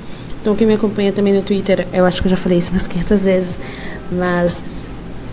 Então, 0.43 0.57
quem 0.57 0.67
me 0.67 0.73
acompanha 0.73 1.09
também 1.13 1.31
no 1.33 1.41
Twitter, 1.41 1.88
eu 1.93 2.05
acho 2.05 2.21
que 2.21 2.27
eu 2.27 2.31
já 2.31 2.35
falei 2.35 2.57
isso 2.57 2.69
umas 2.71 2.85
500 2.85 3.21
vezes, 3.23 3.57
mas 4.12 4.62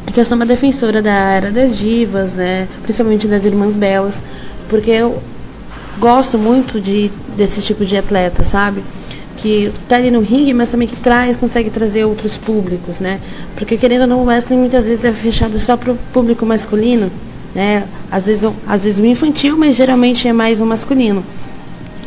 que 0.07 0.21
eu 0.21 0.25
sou 0.25 0.37
uma 0.37 0.47
defensora 0.47 1.03
da 1.03 1.11
era 1.11 1.51
das 1.51 1.77
divas, 1.77 2.37
né? 2.37 2.69
Principalmente 2.85 3.27
das 3.27 3.45
irmãs 3.45 3.77
belas, 3.77 4.23
porque 4.69 4.93
eu 4.93 5.21
gosto 5.99 6.39
muito 6.39 6.81
de 6.81 7.11
desse 7.37 7.61
tipo 7.61 7.85
de 7.85 7.97
atleta, 7.97 8.45
sabe? 8.45 8.85
Que 9.37 9.73
tá 9.89 9.97
ali 9.97 10.13
no 10.13 10.21
ringue, 10.21 10.55
mas 10.55 10.71
também 10.71 10.87
que 10.87 10.95
traz, 10.95 11.37
consegue 11.37 11.71
trazer 11.71 12.05
outros 12.05 12.39
públicos, 12.39 13.01
né? 13.01 13.19
Porque 13.57 13.77
querendo 13.77 14.03
ou 14.03 14.07
não, 14.07 14.23
o 14.23 14.27
wrestling 14.27 14.59
muitas 14.59 14.87
vezes 14.87 15.05
é 15.05 15.13
fechado 15.13 15.59
só 15.59 15.77
para 15.77 15.91
o 15.91 15.97
público 16.13 16.47
masculino, 16.47 17.11
né? 17.53 17.83
Às 18.13 18.27
vezes, 18.27 18.49
às 18.65 18.85
vezes 18.85 19.01
o 19.01 19.05
infantil, 19.05 19.57
mas 19.59 19.75
geralmente 19.75 20.29
é 20.29 20.33
mais 20.33 20.61
o 20.61 20.65
masculino. 20.65 21.25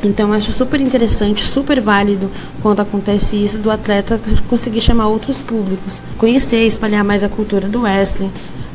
Então 0.04 0.34
acho 0.34 0.52
super 0.52 0.82
interessante, 0.82 1.44
super 1.44 1.80
válido 1.80 2.30
quando 2.62 2.82
acontece 2.82 3.38
isso 3.38 3.58
do 3.58 3.72
atleta 3.72 4.20
conseguir 4.50 4.82
chamar 4.82 5.08
outros 5.08 5.38
públicos, 5.38 6.02
conhecer, 6.18 6.68
espalhar 6.68 7.04
mais 7.04 7.24
a 7.24 7.30
cultura 7.30 7.70
do 7.70 7.82
wrestling. 7.82 8.32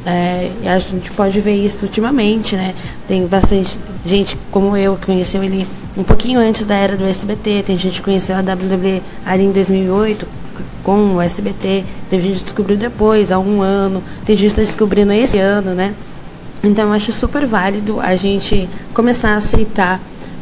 É, 0.06 0.50
a 0.64 0.78
gente 0.78 1.10
pode 1.10 1.38
ver 1.38 1.54
isso 1.54 1.84
ultimamente, 1.84 2.56
né? 2.56 2.74
Tem 3.06 3.26
bastante 3.26 3.78
gente 4.06 4.38
como 4.50 4.74
eu 4.74 4.96
que 4.96 5.06
conheceu 5.06 5.44
ele 5.44 5.66
um 5.96 6.02
pouquinho 6.02 6.40
antes 6.40 6.64
da 6.64 6.76
era 6.76 6.96
do 6.96 7.04
SBT, 7.04 7.64
tem 7.66 7.76
gente 7.76 7.96
que 7.96 8.04
conheceu 8.04 8.34
a 8.36 8.38
WWE 8.38 9.02
ali 9.26 9.44
em 9.44 9.52
2008 9.52 10.26
com 10.82 11.16
o 11.16 11.20
SBT, 11.20 11.84
teve 12.08 12.22
gente 12.22 12.38
que 12.38 12.44
descobriu 12.44 12.76
depois, 12.76 13.30
há 13.30 13.38
um 13.38 13.60
ano, 13.60 14.02
tem 14.24 14.34
gente 14.34 14.54
que 14.54 14.60
está 14.60 14.62
descobrindo 14.62 15.12
esse 15.12 15.38
ano, 15.38 15.74
né? 15.74 15.92
Então 16.64 16.92
acho 16.92 17.12
super 17.12 17.44
válido 17.46 18.00
a 18.00 18.16
gente 18.16 18.68
começar 18.94 19.30
a 19.30 19.36
aceitar 19.36 20.00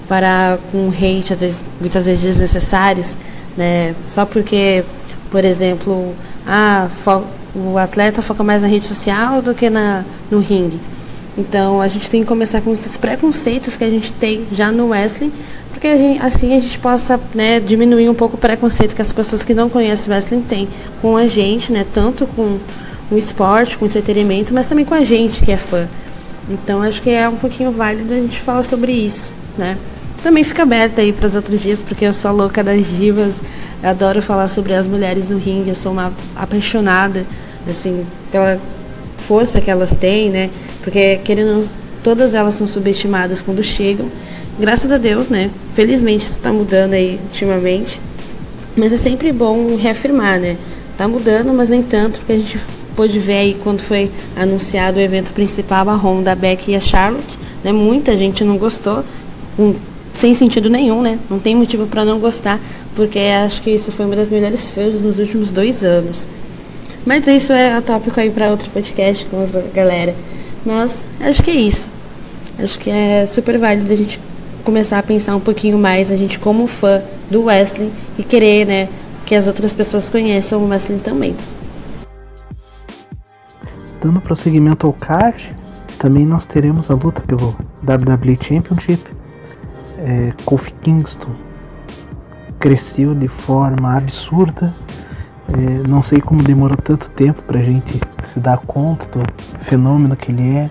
parar 0.09 0.59
com 0.71 0.89
hate, 0.89 1.33
às 1.33 1.41
vezes, 1.41 1.63
muitas 1.81 2.07
vezes 2.07 2.23
desnecessários, 2.23 3.17
né? 3.57 3.95
Só 4.09 4.25
porque, 4.25 4.85
por 5.31 5.45
exemplo, 5.45 6.15
ah, 6.47 6.89
o 7.55 7.79
atleta 7.79 8.21
foca 8.23 8.45
mais 8.45 8.63
na 8.63 8.69
rede 8.69 8.87
social 8.87 9.41
do 9.41 9.55
que 9.55 9.71
na, 9.71 10.05
no 10.31 10.39
ringue. 10.39 10.81
Então 11.37 11.81
a 11.81 11.89
gente 11.89 12.09
tem 12.09 12.23
que 12.23 12.27
começar 12.27 12.61
com 12.61 12.73
esses 12.73 12.97
preconceitos 12.97 13.77
que 13.77 13.85
a 13.85 13.91
gente 13.91 14.13
tem 14.13 14.47
já 14.53 14.73
no 14.73 14.89
wrestling, 14.89 15.33
porque 15.71 15.87
a 15.87 15.97
gente, 15.97 16.23
assim 16.23 16.57
a 16.57 16.61
gente 16.61 16.79
possa 16.79 17.21
né, 17.35 17.61
diminuir 17.61 18.09
um 18.09 18.15
pouco 18.15 18.37
o 18.37 18.39
preconceito 18.39 18.95
que 18.95 19.03
as 19.03 19.13
pessoas 19.13 19.45
que 19.45 19.53
não 19.53 19.69
conhecem 19.69 20.11
wrestling 20.11 20.41
têm 20.43 20.69
com 21.03 21.17
a 21.17 21.27
gente, 21.27 21.73
né, 21.73 21.85
tanto 21.93 22.27
com 22.29 22.59
o 23.11 23.19
esporte, 23.19 23.77
com 23.77 23.85
o 23.85 23.89
entretenimento, 23.89 24.55
mas 24.55 24.67
também 24.67 24.85
com 24.85 24.95
a 24.95 25.05
gente 25.05 25.43
que 25.43 25.53
é 25.53 25.57
fã. 25.57 25.87
Então 26.49 26.81
acho 26.81 27.03
que 27.03 27.11
é 27.11 27.29
um 27.29 27.37
pouquinho 27.37 27.71
válido 27.71 28.15
a 28.15 28.17
gente 28.17 28.41
falar 28.41 28.63
sobre 28.63 28.93
isso, 28.93 29.31
né? 29.59 29.77
Também 30.23 30.43
fica 30.43 30.63
aberta 30.63 31.01
aí 31.01 31.13
para 31.13 31.27
os 31.27 31.35
outros 31.35 31.61
dias, 31.61 31.81
porque 31.81 32.05
eu 32.05 32.13
sou 32.13 32.33
louca 32.33 32.63
das 32.65 32.87
divas. 32.87 33.35
Eu 33.83 33.91
adoro 33.91 34.21
falar 34.23 34.49
sobre 34.49 34.75
as 34.75 34.87
mulheres 34.87 35.31
no 35.31 35.39
ringue. 35.39 35.71
Eu 35.71 35.77
sou 35.77 35.93
uma 35.93 36.13
apaixonada, 36.35 37.25
assim, 37.69 38.05
pela 38.33 38.59
força 39.19 39.61
que 39.61 39.71
elas 39.71 39.95
têm, 39.95 40.31
né? 40.31 40.51
Porque, 40.83 41.17
querendo 41.25 41.69
todas 42.07 42.35
elas 42.35 42.55
são 42.55 42.69
subestimadas 42.69 43.43
quando 43.43 43.65
chegam. 43.65 44.07
Graças 44.61 44.93
a 44.93 44.97
Deus, 44.97 45.29
né? 45.29 45.51
Felizmente 45.75 46.25
isso 46.25 46.37
está 46.37 46.53
mudando 46.53 46.93
aí 46.93 47.19
ultimamente. 47.25 48.01
Mas 48.77 48.93
é 48.93 48.97
sempre 48.97 49.33
bom 49.33 49.75
reafirmar, 49.75 50.39
né? 50.39 50.57
Tá 50.97 51.09
mudando, 51.09 51.53
mas 51.53 51.69
nem 51.69 51.83
tanto, 51.83 52.21
porque 52.21 52.33
a 52.33 52.37
gente 52.37 52.61
pôde 52.95 53.19
ver 53.19 53.39
aí 53.39 53.55
quando 53.63 53.81
foi 53.81 54.09
anunciado 54.37 54.99
o 54.99 55.01
evento 55.01 55.33
principal, 55.33 55.89
a 55.91 55.97
Honda, 55.97 56.31
a 56.31 56.35
Beck 56.37 56.71
e 56.71 56.77
a 56.77 56.81
Charlotte, 56.81 57.37
né? 57.65 57.73
Muita 57.73 58.17
gente 58.17 58.45
não 58.45 58.57
gostou, 58.57 59.05
sem 60.17 60.35
sentido 60.35 60.69
nenhum, 60.69 61.03
né? 61.03 61.19
Não 61.31 61.39
tem 61.39 61.55
motivo 61.55 61.87
para 61.87 62.05
não 62.05 62.19
gostar, 62.19 62.59
porque 62.95 63.19
acho 63.19 63.63
que 63.63 63.71
isso 63.71 63.93
foi 63.93 64.07
uma 64.07 64.17
das 64.17 64.29
melhores 64.29 64.65
feiras 64.65 65.01
nos 65.01 65.19
últimos 65.19 65.51
dois 65.51 65.85
anos. 65.85 66.27
Mas 67.05 67.27
isso 67.27 67.53
é 67.53 67.81
tópico 67.81 68.19
aí 68.19 68.31
para 68.31 68.51
outro 68.51 68.69
podcast 68.71 69.25
com 69.27 69.37
outra 69.37 69.65
galera. 69.73 70.15
Mas 70.65 71.05
acho 71.21 71.43
que 71.43 71.51
é 71.51 71.55
isso. 71.55 71.89
Acho 72.59 72.79
que 72.79 72.91
é 72.91 73.27
super 73.27 73.59
válido 73.59 73.93
a 73.93 73.97
gente 73.97 74.19
começar 74.65 74.99
a 74.99 75.03
pensar 75.03 75.37
um 75.37 75.41
pouquinho 75.41 75.79
mais, 75.79 76.11
a 76.11 76.17
gente 76.17 76.39
como 76.39 76.67
fã 76.67 77.01
do 77.31 77.45
wrestling 77.45 77.93
e 78.19 78.25
querer, 78.25 78.67
né, 78.67 78.89
que 79.25 79.35
as 79.35 79.47
outras 79.47 79.73
pessoas 79.73 80.09
conheçam 80.09 80.61
o 80.61 80.69
wrestling 80.69 80.99
também. 80.99 81.37
Dando 84.03 84.21
prosseguimento 84.21 84.87
ao 84.87 84.93
card, 84.93 85.55
também 85.99 86.27
nós 86.27 86.47
teremos 86.47 86.91
a 86.91 86.95
luta 86.95 87.21
pelo 87.21 87.57
WWE 87.85 88.37
Championship 88.43 89.16
é, 90.07 90.33
Kofi 90.45 90.73
Kingston 90.83 91.35
cresceu 92.61 93.15
de 93.15 93.29
forma 93.29 93.97
absurda. 93.97 94.73
É, 95.53 95.89
não 95.89 96.03
sei 96.03 96.21
como 96.21 96.43
demorou 96.43 96.77
tanto 96.77 97.09
tempo 97.11 97.43
para 97.43 97.59
a 97.59 97.63
gente 97.63 98.01
se 98.33 98.41
dar 98.41 98.59
conta 98.59 99.05
do 99.07 99.65
fenômeno 99.65 100.17
que 100.17 100.31
ele 100.31 100.57
é. 100.57 100.65
é 100.65 100.71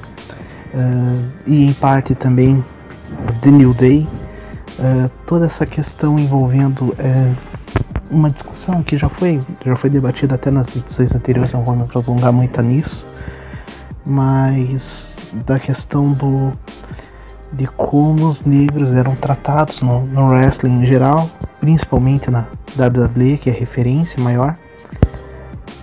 e 1.46 1.65
em 1.65 1.74
parte 1.74 2.15
também 2.15 2.63
The 3.42 3.51
New 3.51 3.74
Day. 3.74 4.08
É, 4.80 5.10
toda 5.25 5.46
essa 5.46 5.65
questão 5.65 6.18
envolvendo 6.18 6.96
é, 6.98 7.34
uma 8.10 8.30
discussão 8.30 8.84
que 8.84 8.98
já 8.98 9.10
foi, 9.10 9.39
já 9.65 9.75
foi 9.75 9.89
debatida 9.89 10.36
até 10.36 10.51
nas 10.51 10.74
edições 10.75 11.13
anteriores, 11.13 11.51
não 11.54 11.63
vou 11.63 11.75
me 11.75 11.86
prolongar 11.88 12.32
muito 12.34 12.62
nisso, 12.62 13.06
mas 14.06 14.82
da 15.46 15.60
questão 15.60 16.12
do 16.12 16.51
de 17.53 17.67
como 17.67 18.29
os 18.29 18.43
negros 18.43 18.91
eram 18.93 19.15
tratados 19.15 19.81
no, 19.81 20.05
no 20.07 20.27
wrestling 20.27 20.81
em 20.81 20.85
geral, 20.85 21.29
principalmente 21.59 22.29
na 22.29 22.45
WWE, 22.77 23.37
que 23.37 23.49
é 23.49 23.53
referência 23.53 24.21
maior, 24.21 24.55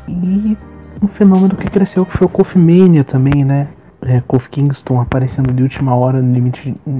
e 0.08 0.56
um 1.02 1.08
fenômeno 1.08 1.56
que 1.56 1.68
cresceu 1.68 2.04
que 2.04 2.16
foi 2.16 2.26
o 2.26 2.30
Kofi 2.30 2.58
Mania 2.58 3.04
também, 3.04 3.44
né? 3.44 3.68
É, 4.02 4.20
Kofi 4.20 4.48
Kingston 4.50 5.00
aparecendo 5.00 5.52
de 5.52 5.62
última 5.62 5.94
hora 5.94 6.20
no 6.20 6.36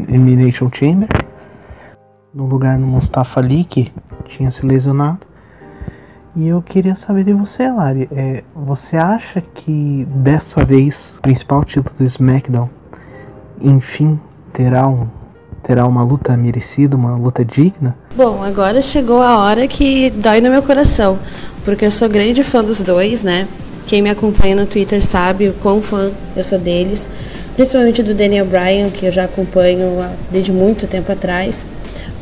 Elimination 0.09 0.71
Chamber, 0.73 1.09
no 2.33 2.47
lugar 2.47 2.79
no 2.79 2.87
Mustafa 2.87 3.41
Ali, 3.41 3.65
que 3.65 3.93
tinha 4.27 4.51
se 4.51 4.65
lesionado. 4.65 5.21
E 6.35 6.49
eu 6.49 6.63
queria 6.63 6.97
saber 6.97 7.25
de 7.25 7.33
você, 7.33 7.69
Lari. 7.69 8.09
É, 8.11 8.43
você 8.55 8.97
acha 8.97 9.41
que 9.41 10.07
dessa 10.09 10.65
vez 10.65 11.15
o 11.19 11.21
principal 11.21 11.65
título 11.65 11.95
do 11.99 12.05
SmackDown, 12.05 12.71
enfim, 13.61 14.19
terá 14.53 14.87
um 14.87 15.07
terá 15.63 15.87
uma 15.87 16.03
luta 16.03 16.37
merecida, 16.37 16.97
uma 16.97 17.17
luta 17.17 17.45
digna? 17.45 17.97
Bom, 18.17 18.43
agora 18.43 18.83
chegou 18.83 19.23
a 19.23 19.39
hora 19.39 19.67
que 19.69 20.11
dói 20.11 20.41
no 20.41 20.51
meu 20.51 20.63
coração, 20.63 21.19
porque 21.65 21.85
eu 21.85 21.91
sou 21.91 22.09
grande 22.09 22.43
fã 22.43 22.65
dos 22.65 22.81
dois, 22.81 23.23
né? 23.23 23.47
Quem 23.87 24.03
me 24.03 24.11
acompanha 24.11 24.57
no 24.57 24.67
Twitter 24.67 25.01
sabe 25.03 25.49
o 25.49 25.53
quão 25.55 25.81
fã 25.81 26.11
eu 26.37 26.43
sou 26.43 26.59
deles, 26.59 27.07
principalmente 27.55 28.03
do 28.03 28.15
Daniel 28.15 28.47
Bryan, 28.47 28.91
que 28.91 29.07
eu 29.07 29.13
já 29.13 29.25
acompanho 29.25 30.05
desde 30.31 30.53
muito 30.53 30.87
tempo 30.87 31.11
atrás. 31.13 31.67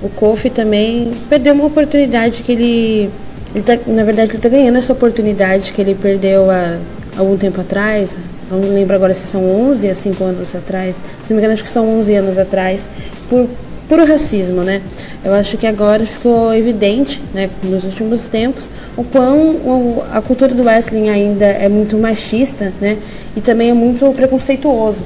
O 0.03 0.09
Kofi 0.09 0.51
também 0.51 1.13
perdeu 1.29 1.55
uma 1.55 1.67
oportunidade 1.67 2.43
que 2.43 2.53
ele, 2.53 3.11
ele 3.55 3.65
tá, 3.65 3.79
na 3.87 4.05
verdade, 4.05 4.31
ele 4.31 4.37
está 4.37 4.49
ganhando 4.49 4.79
essa 4.79 4.93
oportunidade 4.93 5.73
que 5.73 5.81
ele 5.81 5.95
perdeu 5.95 6.51
há 6.51 6.79
algum 7.17 7.37
tempo 7.37 7.61
atrás, 7.61 8.19
não 8.59 8.75
lembro 8.75 8.97
agora 8.97 9.15
se 9.15 9.27
são 9.27 9.45
11 9.45 9.89
a 9.89 9.95
5 9.95 10.25
anos 10.25 10.55
atrás, 10.55 10.97
se 11.23 11.31
não 11.31 11.37
me 11.37 11.43
engano 11.43 11.53
acho 11.55 11.63
que 11.63 11.69
são 11.69 12.01
11 12.01 12.15
anos 12.15 12.39
atrás, 12.39 12.89
por 13.29 13.49
puro 13.89 14.07
racismo, 14.07 14.63
né? 14.63 14.81
Eu 15.25 15.35
acho 15.35 15.57
que 15.59 15.67
agora 15.67 16.07
ficou 16.07 16.55
evidente, 16.55 17.21
né, 17.35 17.51
nos 17.63 17.85
últimos 17.85 18.27
tempos, 18.27 18.71
o 18.97 19.05
quão 19.05 20.03
a 20.13 20.23
cultura 20.23 20.55
do 20.55 20.63
wrestling 20.63 21.09
ainda 21.09 21.45
é 21.45 21.69
muito 21.69 21.99
machista, 21.99 22.73
né, 22.81 22.97
e 23.37 23.41
também 23.41 23.71
é 23.71 23.75
muito 23.75 24.11
preconceituoso. 24.15 25.03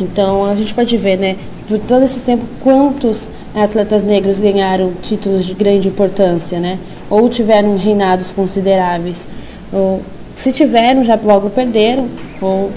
Então 0.00 0.44
a 0.44 0.54
gente 0.56 0.74
pode 0.74 0.96
ver, 0.96 1.16
né, 1.16 1.36
por 1.68 1.78
todo 1.78 2.04
esse 2.04 2.20
tempo, 2.20 2.44
quantos 2.60 3.28
atletas 3.54 4.02
negros 4.02 4.38
ganharam 4.40 4.92
títulos 5.00 5.44
de 5.46 5.54
grande 5.54 5.88
importância, 5.88 6.58
né, 6.58 6.78
ou 7.08 7.28
tiveram 7.28 7.76
reinados 7.76 8.32
consideráveis. 8.32 9.18
Ou, 9.72 10.02
se 10.36 10.52
tiveram, 10.52 11.04
já 11.04 11.18
logo 11.22 11.50
perderam, 11.50 12.06
ou, 12.40 12.70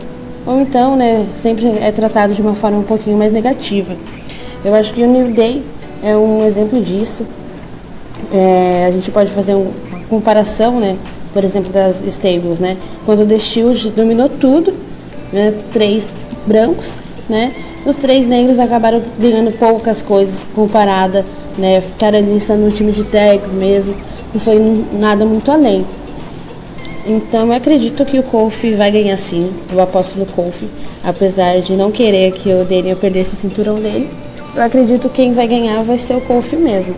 ou 0.46 0.62
então, 0.62 0.96
né, 0.96 1.26
sempre 1.42 1.68
é 1.82 1.92
tratado 1.92 2.34
de 2.34 2.42
uma 2.42 2.56
forma 2.56 2.80
um 2.80 2.84
pouquinho 2.84 3.18
mais 3.18 3.32
negativa. 3.32 3.96
Eu 4.64 4.74
acho 4.76 4.94
que 4.94 5.04
o 5.04 5.08
New 5.08 5.32
Day 5.32 5.64
é 6.04 6.16
um 6.16 6.46
exemplo 6.46 6.82
disso. 6.82 7.26
É, 8.34 8.86
a 8.88 8.92
gente 8.92 9.12
pode 9.12 9.32
fazer 9.32 9.54
uma 9.54 9.72
comparação, 10.10 10.80
né, 10.80 10.98
por 11.34 11.44
exemplo, 11.44 11.72
das 11.72 11.96
stables, 12.08 12.60
né, 12.60 12.78
quando 13.06 13.24
o 13.24 13.26
The 13.28 13.40
Shield 13.40 13.92
dominou 13.92 14.30
tudo, 14.30 14.74
né, 15.32 15.54
três 15.72 16.08
brancos, 16.46 16.94
né, 17.30 17.54
os 17.86 17.96
três 17.98 18.28
negros 18.28 18.60
acabaram 18.60 19.02
ganhando 19.20 19.52
poucas 19.58 20.02
coisas 20.02 20.46
comparada, 20.56 21.24
né, 21.58 21.82
ficaram 21.82 22.18
ali 22.18 22.40
só 22.42 22.56
time 22.74 22.92
de 22.92 23.04
tags 23.04 23.52
mesmo, 23.52 23.94
não 24.34 24.42
foi 24.42 24.86
nada 24.94 25.26
muito 25.26 25.52
além. 25.52 25.86
Então 27.08 27.48
eu 27.48 27.54
acredito 27.54 28.04
que 28.04 28.20
o 28.20 28.24
Kofi 28.24 28.74
vai 28.74 28.92
ganhar 28.92 29.16
sim, 29.16 29.50
eu 29.72 29.80
aposto 29.80 30.20
no 30.20 30.26
Kofi, 30.26 30.68
apesar 31.02 31.62
de 31.62 31.78
não 31.78 31.90
querer 31.90 32.34
que 32.34 32.52
o 32.54 32.66
Daniel 32.66 32.98
perdesse 32.98 33.34
o 33.34 33.38
cinturão 33.38 33.76
dele. 33.80 34.10
Eu 34.54 34.62
acredito 34.62 35.08
que 35.08 35.16
quem 35.16 35.34
vai 35.34 35.48
ganhar 35.48 35.82
vai 35.84 35.98
ser 35.98 36.16
o 36.16 36.22
Kofi 36.22 36.58
mesmo. 36.58 36.96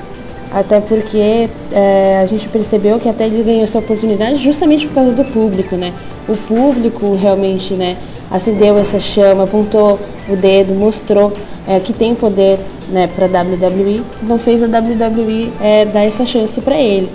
Até 0.51 0.79
porque 0.79 1.47
é, 1.71 2.19
a 2.23 2.25
gente 2.25 2.49
percebeu 2.49 2.99
que 2.99 3.07
até 3.07 3.27
ele 3.27 3.43
ganhou 3.43 3.61
essa 3.61 3.77
oportunidade 3.77 4.37
justamente 4.37 4.87
por 4.87 4.95
causa 4.95 5.11
do 5.11 5.23
público, 5.25 5.75
né? 5.75 5.93
O 6.27 6.35
público 6.35 7.13
realmente, 7.13 7.75
né, 7.75 7.95
acendeu 8.31 8.79
essa 8.79 8.99
chama, 8.99 9.43
apontou 9.43 9.99
o 10.27 10.35
dedo, 10.35 10.73
mostrou 10.73 11.31
é, 11.67 11.79
que 11.79 11.93
tem 11.93 12.15
poder 12.15 12.57
né, 12.89 13.07
para 13.15 13.25
a 13.25 13.43
WWE, 13.43 14.01
então 14.23 14.39
fez 14.39 14.63
a 14.63 14.65
WWE 14.65 15.51
é, 15.61 15.85
dar 15.85 16.03
essa 16.03 16.25
chance 16.25 16.59
para 16.61 16.79
ele. 16.79 17.09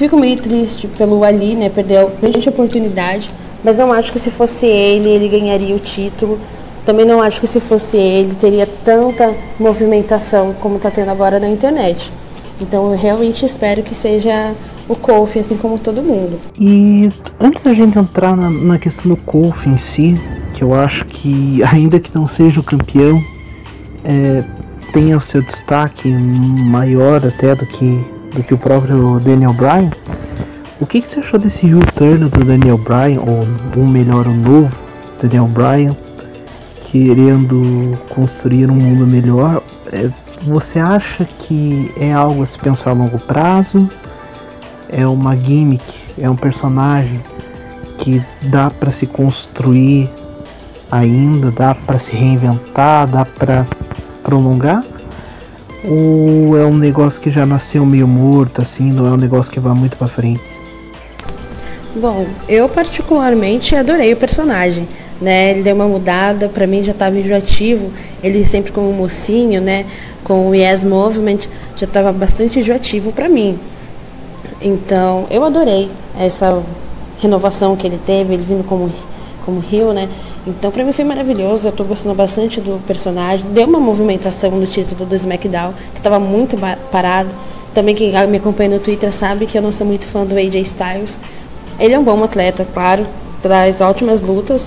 Fico 0.00 0.16
meio 0.16 0.38
triste 0.38 0.88
pelo 0.96 1.22
Ali, 1.22 1.54
né? 1.54 1.68
Perdeu 1.68 2.10
grande 2.22 2.48
oportunidade, 2.48 3.30
mas 3.62 3.76
não 3.76 3.92
acho 3.92 4.10
que 4.10 4.18
se 4.18 4.30
fosse 4.30 4.64
ele, 4.64 5.10
ele 5.10 5.28
ganharia 5.28 5.76
o 5.76 5.78
título. 5.78 6.38
Também 6.86 7.04
não 7.04 7.20
acho 7.20 7.38
que 7.38 7.46
se 7.46 7.60
fosse 7.60 7.98
ele, 7.98 8.34
teria 8.34 8.66
tanta 8.82 9.34
movimentação 9.58 10.54
como 10.54 10.76
está 10.76 10.90
tendo 10.90 11.10
agora 11.10 11.38
na 11.38 11.50
internet. 11.50 12.10
Então 12.58 12.90
eu 12.90 12.96
realmente 12.96 13.44
espero 13.44 13.82
que 13.82 13.94
seja 13.94 14.54
o 14.88 14.96
Kofi, 14.96 15.40
assim 15.40 15.58
como 15.58 15.78
todo 15.78 16.00
mundo. 16.00 16.40
E 16.58 17.10
antes 17.38 17.62
da 17.62 17.74
gente 17.74 17.98
entrar 17.98 18.34
na, 18.34 18.48
na 18.48 18.78
questão 18.78 19.06
do 19.06 19.18
Kofi 19.18 19.68
em 19.68 19.78
si, 19.80 20.14
que 20.54 20.64
eu 20.64 20.72
acho 20.72 21.04
que 21.04 21.62
ainda 21.62 22.00
que 22.00 22.14
não 22.14 22.26
seja 22.26 22.58
o 22.58 22.64
campeão, 22.64 23.22
é, 24.02 24.42
tenha 24.94 25.18
o 25.18 25.20
seu 25.20 25.42
destaque 25.42 26.08
maior 26.08 27.22
até 27.22 27.54
do 27.54 27.66
que 27.66 28.02
do 28.34 28.42
que 28.42 28.54
o 28.54 28.58
próprio 28.58 29.18
Daniel 29.20 29.52
Bryan. 29.52 29.90
O 30.80 30.86
que, 30.86 31.02
que 31.02 31.12
você 31.12 31.20
achou 31.20 31.38
desse 31.38 31.66
return 31.66 32.28
do 32.28 32.44
Daniel 32.44 32.78
Bryan, 32.78 33.20
ou 33.20 33.46
um 33.76 33.86
melhor, 33.86 34.26
o 34.26 34.34
novo 34.34 34.70
Daniel 35.20 35.46
Bryan, 35.46 35.94
querendo 36.90 37.98
construir 38.08 38.70
um 38.70 38.74
mundo 38.74 39.06
melhor? 39.06 39.62
É, 39.92 40.08
você 40.42 40.78
acha 40.78 41.24
que 41.24 41.92
é 41.98 42.12
algo 42.12 42.42
a 42.42 42.46
se 42.46 42.58
pensar 42.58 42.90
a 42.90 42.94
longo 42.94 43.18
prazo? 43.18 43.90
É 44.88 45.06
uma 45.06 45.36
gimmick? 45.36 45.84
É 46.18 46.28
um 46.30 46.36
personagem 46.36 47.20
que 47.98 48.22
dá 48.44 48.70
para 48.70 48.90
se 48.90 49.06
construir 49.06 50.08
ainda? 50.90 51.50
Dá 51.50 51.74
para 51.74 52.00
se 52.00 52.10
reinventar? 52.10 53.06
Dá 53.06 53.24
para 53.24 53.66
prolongar? 54.22 54.82
Ou 55.82 56.58
é 56.58 56.64
um 56.64 56.76
negócio 56.76 57.20
que 57.20 57.30
já 57.30 57.46
nasceu 57.46 57.86
meio 57.86 58.06
morto, 58.06 58.60
assim, 58.60 58.92
não 58.92 59.06
é 59.06 59.10
um 59.10 59.16
negócio 59.16 59.50
que 59.50 59.58
vai 59.58 59.72
muito 59.72 59.96
pra 59.96 60.06
frente? 60.06 60.40
Bom, 61.96 62.26
eu 62.48 62.68
particularmente 62.68 63.74
adorei 63.74 64.12
o 64.12 64.16
personagem, 64.16 64.86
né? 65.20 65.50
Ele 65.50 65.62
deu 65.62 65.74
uma 65.74 65.88
mudada, 65.88 66.48
para 66.48 66.66
mim 66.66 66.84
já 66.84 66.92
estava 66.92 67.18
enjoativo, 67.18 67.90
ele 68.22 68.44
sempre 68.44 68.70
como 68.70 68.92
mocinho, 68.92 69.60
né? 69.60 69.86
Com 70.22 70.50
o 70.50 70.54
Yes 70.54 70.84
Movement, 70.84 71.40
já 71.76 71.86
estava 71.86 72.12
bastante 72.12 72.58
enjoativo 72.60 73.10
para 73.10 73.28
mim. 73.28 73.58
Então, 74.62 75.26
eu 75.30 75.42
adorei 75.42 75.90
essa 76.18 76.62
renovação 77.18 77.74
que 77.74 77.86
ele 77.86 77.98
teve, 78.06 78.34
ele 78.34 78.44
vindo 78.46 78.64
como, 78.64 78.90
como 79.44 79.60
Rio, 79.60 79.92
né? 79.92 80.08
Então, 80.46 80.70
para 80.70 80.84
mim 80.84 80.92
foi 80.92 81.04
maravilhoso. 81.04 81.68
Eu 81.68 81.72
tô 81.72 81.84
gostando 81.84 82.14
bastante 82.14 82.60
do 82.60 82.80
personagem. 82.86 83.46
Deu 83.50 83.66
uma 83.66 83.80
movimentação 83.80 84.50
no 84.50 84.66
título 84.66 85.04
do 85.04 85.14
SmackDown, 85.14 85.72
que 85.92 85.98
estava 85.98 86.18
muito 86.18 86.56
parado. 86.90 87.28
Também 87.74 87.94
quem 87.94 88.12
me 88.26 88.38
acompanha 88.38 88.70
no 88.70 88.80
Twitter 88.80 89.12
sabe 89.12 89.46
que 89.46 89.56
eu 89.56 89.62
não 89.62 89.70
sou 89.70 89.86
muito 89.86 90.06
fã 90.06 90.24
do 90.24 90.36
AJ 90.36 90.56
Styles. 90.56 91.18
Ele 91.78 91.94
é 91.94 91.98
um 91.98 92.04
bom 92.04 92.22
atleta, 92.22 92.66
claro, 92.74 93.06
traz 93.40 93.80
ótimas 93.80 94.20
lutas, 94.20 94.66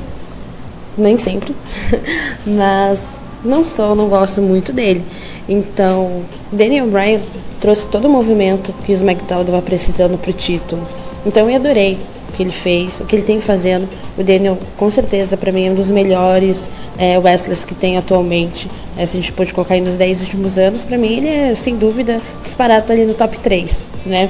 nem 0.98 1.20
sempre, 1.20 1.54
mas 2.46 3.00
não 3.44 3.64
sou, 3.64 3.96
não 3.96 4.08
gosto 4.08 4.42
muito 4.42 4.72
dele. 4.72 5.04
Então, 5.48 6.24
Daniel 6.52 6.88
Bryan 6.88 7.20
trouxe 7.60 7.88
todo 7.88 8.06
o 8.06 8.10
movimento 8.10 8.74
que 8.86 8.94
o 8.94 8.96
SmackDown 8.96 9.42
estava 9.42 9.62
precisando 9.62 10.18
para 10.18 10.32
o 10.32 10.34
título. 10.34 10.82
Então, 11.26 11.50
eu 11.50 11.56
adorei 11.56 12.00
o 12.34 12.36
que 12.36 12.44
ele 12.44 12.52
fez, 12.52 13.00
o 13.00 13.06
que 13.06 13.16
ele 13.16 13.24
tem 13.24 13.40
fazendo. 13.40 13.88
O 14.18 14.24
Daniel, 14.24 14.58
com 14.78 14.90
certeza, 14.90 15.38
para 15.38 15.52
mim, 15.52 15.68
é 15.68 15.72
um 15.72 15.76
dos 15.76 15.88
melhores 15.88 16.68
é, 16.98 17.18
wrestlers 17.18 17.64
que 17.64 17.76
tem 17.76 17.98
atualmente. 17.98 18.70
É, 18.98 19.06
se 19.06 19.18
a 19.18 19.22
gente 19.22 19.32
pode 19.32 19.54
colocar 19.54 19.76
aí 19.76 19.82
nos 19.82 19.96
10 19.96 20.22
últimos 20.22 20.58
anos, 20.58 20.84
para 20.84 20.98
mim 20.98 21.18
ele 21.18 21.28
é, 21.28 21.56
sem 21.56 21.76
dúvida, 21.76 22.20
disparado 22.44 22.92
ali 22.92 23.06
no 23.06 23.14
top 23.14 23.38
3, 23.40 23.82
né? 24.06 24.30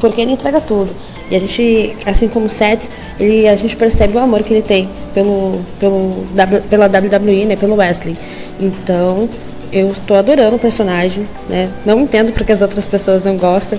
Porque 0.00 0.20
ele 0.20 0.32
entrega 0.32 0.60
tudo. 0.60 0.90
E 1.30 1.36
a 1.36 1.38
gente, 1.38 1.96
assim 2.04 2.28
como 2.28 2.46
o 2.46 2.48
Seth, 2.48 2.90
ele, 3.18 3.48
a 3.48 3.56
gente 3.56 3.76
percebe 3.76 4.16
o 4.16 4.20
amor 4.20 4.42
que 4.42 4.52
ele 4.52 4.62
tem 4.62 4.88
pelo, 5.14 5.60
pelo, 5.78 6.26
pela 6.68 6.86
WWE, 6.86 7.46
né, 7.46 7.56
pelo 7.56 7.76
wrestling. 7.76 8.16
Então, 8.60 9.28
eu 9.72 9.90
estou 9.92 10.16
adorando 10.16 10.56
o 10.56 10.58
personagem, 10.58 11.26
né? 11.48 11.70
Não 11.86 12.00
entendo 12.00 12.32
porque 12.32 12.52
as 12.52 12.60
outras 12.60 12.86
pessoas 12.86 13.24
não 13.24 13.36
gostam, 13.36 13.78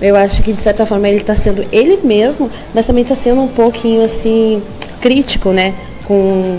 eu 0.00 0.16
acho 0.16 0.42
que 0.42 0.52
de 0.52 0.58
certa 0.58 0.84
forma 0.84 1.08
ele 1.08 1.18
está 1.18 1.34
sendo 1.34 1.64
ele 1.72 1.98
mesmo, 2.02 2.50
mas 2.74 2.86
também 2.86 3.02
está 3.02 3.14
sendo 3.14 3.40
um 3.40 3.48
pouquinho 3.48 4.04
assim 4.04 4.62
crítico, 5.00 5.50
né, 5.50 5.74
com, 6.04 6.58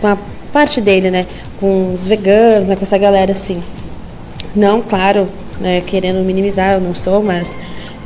com 0.00 0.06
a 0.06 0.18
parte 0.52 0.80
dele, 0.80 1.10
né, 1.10 1.26
com 1.58 1.94
os 1.94 2.02
veganos, 2.02 2.68
né, 2.68 2.76
com 2.76 2.82
essa 2.82 2.98
galera 2.98 3.32
assim. 3.32 3.62
Não, 4.54 4.80
claro, 4.80 5.28
né, 5.60 5.82
querendo 5.86 6.24
minimizar, 6.24 6.74
eu 6.74 6.80
não 6.80 6.94
sou, 6.94 7.22
mas 7.22 7.56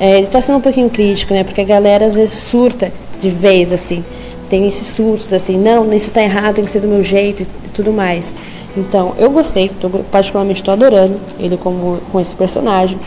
é, 0.00 0.16
ele 0.16 0.26
está 0.26 0.40
sendo 0.40 0.56
um 0.56 0.60
pouquinho 0.62 0.88
crítico, 0.88 1.34
né? 1.34 1.44
Porque 1.44 1.60
a 1.60 1.64
galera 1.64 2.06
às 2.06 2.14
vezes 2.14 2.38
surta 2.38 2.90
de 3.20 3.28
vez, 3.28 3.70
assim. 3.70 4.02
Tem 4.48 4.66
esses 4.66 4.96
surtos, 4.96 5.30
assim, 5.30 5.58
não, 5.58 5.84
isso 5.92 6.08
está 6.08 6.22
errado, 6.22 6.54
tem 6.54 6.64
que 6.64 6.70
ser 6.70 6.80
do 6.80 6.88
meu 6.88 7.04
jeito 7.04 7.42
e 7.42 7.68
tudo 7.68 7.92
mais. 7.92 8.32
Então, 8.74 9.14
eu 9.18 9.30
gostei, 9.30 9.68
tô, 9.68 9.90
particularmente 10.10 10.60
estou 10.60 10.72
adorando 10.72 11.20
ele 11.38 11.58
como 11.58 12.00
com 12.10 12.18
esse 12.18 12.34
personagem. 12.34 12.98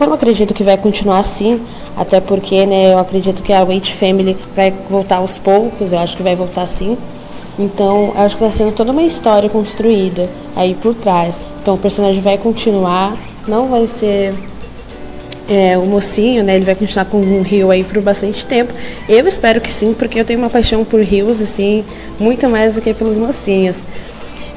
Eu 0.00 0.06
não 0.06 0.14
acredito 0.14 0.52
que 0.52 0.62
vai 0.62 0.76
continuar 0.76 1.18
assim, 1.18 1.60
até 1.96 2.20
porque, 2.20 2.66
né, 2.66 2.92
eu 2.92 2.98
acredito 2.98 3.42
que 3.42 3.52
a 3.52 3.62
Wait 3.62 3.92
Family 3.92 4.36
vai 4.54 4.72
voltar 4.90 5.16
aos 5.16 5.38
poucos, 5.38 5.92
eu 5.92 5.98
acho 5.98 6.16
que 6.16 6.22
vai 6.22 6.34
voltar 6.34 6.62
assim. 6.62 6.96
Então, 7.58 8.12
acho 8.16 8.36
que 8.36 8.44
está 8.44 8.56
sendo 8.56 8.74
toda 8.74 8.90
uma 8.90 9.02
história 9.02 9.48
construída 9.48 10.28
aí 10.56 10.74
por 10.74 10.94
trás. 10.94 11.40
Então, 11.62 11.74
o 11.74 11.78
personagem 11.78 12.20
vai 12.20 12.36
continuar, 12.36 13.16
não 13.46 13.68
vai 13.68 13.86
ser 13.86 14.34
é, 15.48 15.78
o 15.78 15.82
mocinho, 15.82 16.42
né? 16.42 16.56
Ele 16.56 16.64
vai 16.64 16.74
continuar 16.74 17.04
com 17.04 17.18
um 17.18 17.42
rio 17.42 17.70
aí 17.70 17.84
por 17.84 18.00
bastante 18.02 18.44
tempo. 18.44 18.72
Eu 19.08 19.26
espero 19.28 19.60
que 19.60 19.72
sim, 19.72 19.94
porque 19.94 20.18
eu 20.18 20.24
tenho 20.24 20.40
uma 20.40 20.50
paixão 20.50 20.84
por 20.84 21.00
rios, 21.00 21.40
assim, 21.40 21.84
muito 22.18 22.48
mais 22.48 22.74
do 22.74 22.80
que 22.80 22.92
pelos 22.92 23.16
mocinhos. 23.16 23.76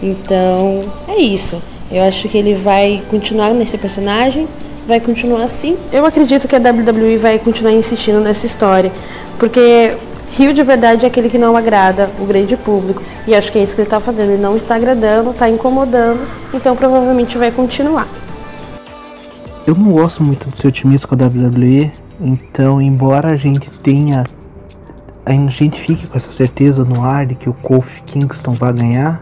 Então, 0.02 0.84
é 1.08 1.18
isso. 1.20 1.62
Eu 1.92 2.04
acho 2.04 2.28
que 2.28 2.38
ele 2.38 2.54
vai 2.54 3.02
continuar 3.10 3.54
nesse 3.54 3.78
personagem, 3.78 4.48
vai 4.88 5.00
continuar 5.00 5.44
assim. 5.44 5.78
Eu 5.92 6.06
acredito 6.06 6.48
que 6.48 6.56
a 6.56 6.60
WWE 6.60 7.18
vai 7.18 7.38
continuar 7.38 7.74
insistindo 7.74 8.20
nessa 8.20 8.46
história, 8.46 8.92
porque 9.38 9.96
Rio 10.32 10.54
de 10.54 10.64
verdade 10.64 11.06
é 11.06 11.08
aquele 11.08 11.30
que 11.30 11.38
não 11.38 11.56
agrada 11.58 12.10
o 12.20 12.26
grande 12.26 12.56
público. 12.56 13.02
E 13.28 13.36
acho 13.36 13.52
que 13.52 13.60
é 13.60 13.64
isso 13.64 13.76
que 13.76 13.82
ele 13.82 13.88
está 13.88 14.00
fazendo. 14.00 14.32
Ele 14.32 14.42
não 14.42 14.56
está 14.56 14.76
agradando, 14.76 15.32
está 15.32 15.50
incomodando, 15.50 16.20
então 16.54 16.76
provavelmente 16.76 17.38
vai 17.38 17.52
continuar. 17.52 18.08
Eu 19.66 19.76
não 19.76 19.92
gosto 19.92 20.24
muito 20.24 20.50
de 20.50 20.58
ser 20.58 20.68
otimista 20.68 21.08
com 21.08 21.16
a 21.16 21.28
WWE, 21.28 21.92
então 22.22 22.82
embora 22.82 23.34
a 23.34 23.36
gente 23.36 23.70
tenha. 23.82 24.24
A 25.26 25.34
gente 25.34 25.82
fique 25.82 26.08
com 26.08 26.18
essa 26.18 26.32
certeza 26.32 26.86
no 26.86 27.04
ar 27.04 27.26
de 27.26 27.36
que 27.36 27.50
o 27.50 27.54
Kofi 27.54 28.02
Kingston 28.06 28.54
vai 28.54 28.72
ganhar, 28.72 29.22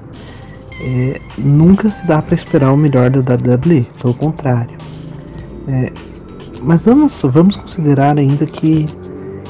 é, 0.80 1.19
nunca 1.36 1.89
se 1.89 2.06
dá 2.06 2.21
para 2.21 2.36
esperar 2.36 2.71
o 2.71 2.78
melhor 2.78 3.10
da 3.10 3.34
WWE, 3.34 3.88
pelo 3.99 4.13
contrário. 4.13 4.78
É, 5.67 5.91
mas 6.62 6.84
vamos, 6.84 7.13
vamos 7.23 7.56
considerar 7.56 8.17
ainda 8.17 8.45
que, 8.45 8.86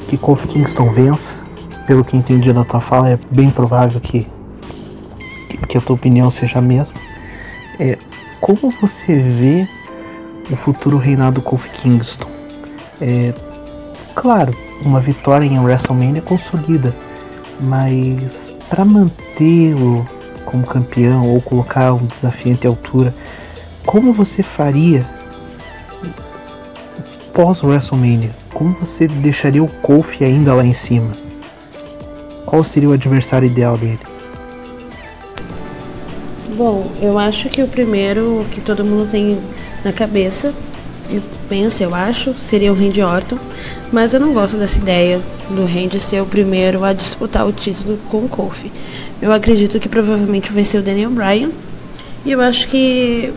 que 0.08 0.16
Kofi 0.16 0.48
Kingston 0.48 0.92
vença. 0.92 1.36
Pelo 1.86 2.04
que 2.04 2.16
entendi 2.16 2.52
da 2.52 2.64
tua 2.64 2.80
fala, 2.80 3.10
é 3.10 3.18
bem 3.30 3.50
provável 3.50 4.00
que, 4.00 4.26
que 5.68 5.78
a 5.78 5.80
tua 5.80 5.94
opinião 5.94 6.30
seja 6.32 6.58
a 6.58 6.62
mesma. 6.62 6.94
É, 7.78 7.96
como 8.40 8.70
você 8.80 9.14
vê 9.14 9.68
o 10.50 10.56
futuro 10.56 10.96
reinado 10.96 11.40
Kofi 11.40 11.68
Kingston. 11.80 12.28
É, 13.00 13.32
claro, 14.14 14.52
uma 14.84 15.00
vitória 15.00 15.44
em 15.44 15.58
WrestleMania 15.58 16.22
consolida, 16.22 16.94
mas 17.60 18.22
para 18.68 18.84
mantê-lo 18.84 20.06
como 20.44 20.66
campeão 20.66 21.28
ou 21.28 21.40
colocar 21.40 21.92
um 21.92 22.06
desafiante 22.06 22.66
à 22.66 22.70
altura, 22.70 23.14
como 23.84 24.12
você 24.12 24.42
faria 24.42 25.04
pós 27.36 27.62
WrestleMania? 27.62 28.30
Como 28.54 28.74
você 28.80 29.06
deixaria 29.06 29.62
o 29.62 29.68
Kofi 29.68 30.24
ainda 30.24 30.54
lá 30.54 30.64
em 30.64 30.72
cima? 30.72 31.12
Qual 32.46 32.64
seria 32.64 32.88
o 32.88 32.94
adversário 32.94 33.46
ideal 33.46 33.76
dele? 33.76 33.98
Bom, 36.56 36.90
eu 37.02 37.18
acho 37.18 37.50
que 37.50 37.62
o 37.62 37.68
primeiro 37.68 38.46
que 38.52 38.62
todo 38.62 38.82
mundo 38.82 39.10
tem 39.10 39.38
na 39.84 39.92
cabeça 39.92 40.54
e 41.10 41.20
pensa, 41.46 41.84
eu 41.84 41.94
acho, 41.94 42.32
seria 42.32 42.72
o 42.72 42.74
Randy 42.74 43.02
Orton, 43.02 43.36
mas 43.92 44.14
eu 44.14 44.20
não 44.20 44.32
gosto 44.32 44.56
dessa 44.56 44.78
ideia 44.78 45.20
do 45.50 45.66
Randy 45.66 46.00
ser 46.00 46.22
o 46.22 46.26
primeiro 46.26 46.82
a 46.82 46.94
disputar 46.94 47.46
o 47.46 47.52
título 47.52 47.98
com 48.10 48.24
o 48.24 48.28
Kofi. 48.30 48.72
Eu 49.20 49.30
acredito 49.30 49.78
que 49.78 49.90
provavelmente 49.90 50.50
vai 50.50 50.64
ser 50.64 50.78
o 50.78 50.82
Daniel 50.82 51.10
Bryan 51.10 51.50
e 52.24 52.32
eu 52.32 52.40
acho 52.40 52.66
que 52.68 53.30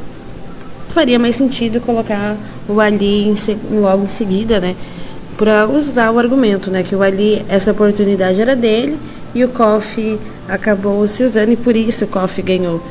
faria 0.90 1.18
mais 1.18 1.36
sentido 1.36 1.80
colocar 1.80 2.36
o 2.68 2.80
Ali 2.80 3.30
em, 3.30 3.36
logo 3.80 4.06
em 4.06 4.10
seguida, 4.10 4.60
né? 4.60 4.76
Para 5.38 5.68
usar 5.68 6.12
o 6.12 6.20
argumento, 6.20 6.70
né? 6.70 6.84
Que 6.84 6.96
o 6.96 7.02
Ali, 7.02 7.46
essa 7.48 7.72
oportunidade 7.72 8.42
era 8.42 8.56
dele 8.56 8.98
e 9.34 9.44
o 9.44 9.50
Kofi 9.50 10.20
acabou 10.48 11.08
se 11.08 11.24
usando 11.24 11.52
e 11.52 11.56
por 11.56 11.76
isso 11.76 12.06
o 12.06 12.08
Kofi 12.08 12.42
ganhou. 12.42 12.84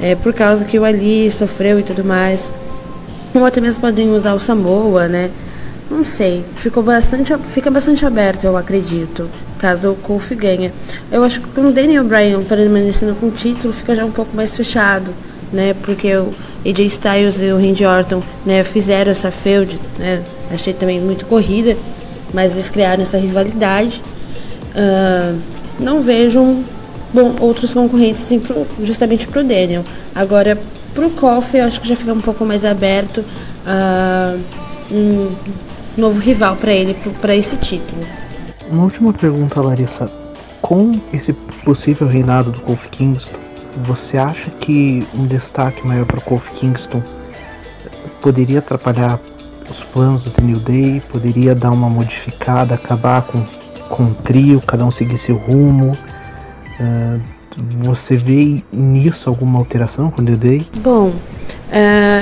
É, 0.00 0.14
por 0.14 0.34
causa 0.34 0.64
que 0.64 0.78
o 0.78 0.84
Ali 0.84 1.30
sofreu 1.30 1.80
e 1.80 1.82
tudo 1.82 2.04
mais. 2.04 2.52
Ou 3.34 3.44
até 3.44 3.60
mesmo 3.60 3.80
podem 3.80 4.10
usar 4.10 4.34
o 4.34 4.38
Samoa, 4.38 5.08
né? 5.08 5.30
Não 5.90 6.04
sei. 6.04 6.44
Ficou 6.56 6.82
bastante, 6.82 7.32
fica 7.52 7.70
bastante 7.70 8.04
aberto, 8.04 8.44
eu 8.44 8.56
acredito. 8.56 9.28
Caso 9.58 9.92
o 9.92 9.94
Kofi 9.94 10.34
ganhe. 10.34 10.72
Eu 11.10 11.22
acho 11.22 11.40
que 11.40 11.48
com 11.48 11.68
o 11.68 11.72
Daniel 11.72 12.04
Bryan 12.04 12.42
permanecendo 12.42 13.14
com 13.14 13.28
o 13.28 13.30
título 13.30 13.72
fica 13.72 13.94
já 13.94 14.04
um 14.04 14.10
pouco 14.10 14.36
mais 14.36 14.54
fechado, 14.54 15.12
né? 15.52 15.74
Porque 15.82 16.14
o 16.16 16.32
AJ 16.64 16.80
Styles 16.86 17.40
e 17.40 17.52
o 17.52 17.56
Randy 17.56 17.84
Orton 17.84 18.22
né, 18.44 18.62
fizeram 18.64 19.12
essa 19.12 19.30
feud, 19.30 19.78
né? 19.98 20.22
Achei 20.50 20.72
também 20.72 21.00
muito 21.00 21.26
corrida, 21.26 21.76
mas 22.32 22.52
eles 22.52 22.68
criaram 22.68 23.02
essa 23.02 23.18
rivalidade. 23.18 24.02
Uh, 24.74 25.38
não 25.78 26.02
vejo 26.02 26.62
bom, 27.12 27.34
outros 27.40 27.72
concorrentes 27.72 28.22
assim, 28.22 28.38
pro, 28.38 28.66
justamente 28.82 29.26
pro 29.26 29.42
Daniel. 29.42 29.84
Agora, 30.14 30.58
Pro 30.94 31.10
Coffee, 31.10 31.60
eu 31.60 31.66
acho 31.66 31.80
que 31.80 31.88
já 31.88 31.96
fica 31.96 32.12
um 32.12 32.20
pouco 32.20 32.44
mais 32.44 32.64
aberto 32.64 33.18
uh, 33.66 34.40
um 34.90 35.30
novo 35.96 36.20
rival 36.20 36.56
para 36.56 36.72
ele, 36.72 36.96
para 37.20 37.34
esse 37.34 37.56
título. 37.56 38.02
Uma 38.70 38.84
última 38.84 39.12
pergunta, 39.12 39.60
Larissa. 39.60 40.10
Com 40.62 40.98
esse 41.12 41.32
possível 41.64 42.08
reinado 42.08 42.50
do 42.50 42.60
Kofi 42.60 42.88
Kingston, 42.88 43.36
você 43.84 44.16
acha 44.16 44.50
que 44.50 45.06
um 45.14 45.26
destaque 45.26 45.86
maior 45.86 46.06
para 46.06 46.20
Kofi 46.20 46.50
Kingston 46.54 47.02
poderia 48.20 48.60
atrapalhar 48.60 49.20
os 49.68 49.84
planos 49.92 50.22
do 50.22 50.42
New 50.42 50.58
Day? 50.58 51.02
Poderia 51.10 51.54
dar 51.54 51.70
uma 51.70 51.88
modificada, 51.88 52.74
acabar 52.74 53.22
com, 53.22 53.44
com 53.88 54.04
um 54.04 54.14
trio, 54.14 54.60
cada 54.66 54.84
um 54.84 54.90
seguir 54.90 55.18
seu 55.18 55.36
rumo? 55.36 55.92
Uh, 56.80 57.20
você 57.82 58.16
vê 58.16 58.62
nisso 58.72 59.28
alguma 59.28 59.58
alteração 59.58 60.10
com 60.10 60.20
o 60.20 60.24
New 60.24 60.36
Day? 60.36 60.66
Bom, 60.76 61.08
uh, 61.08 61.14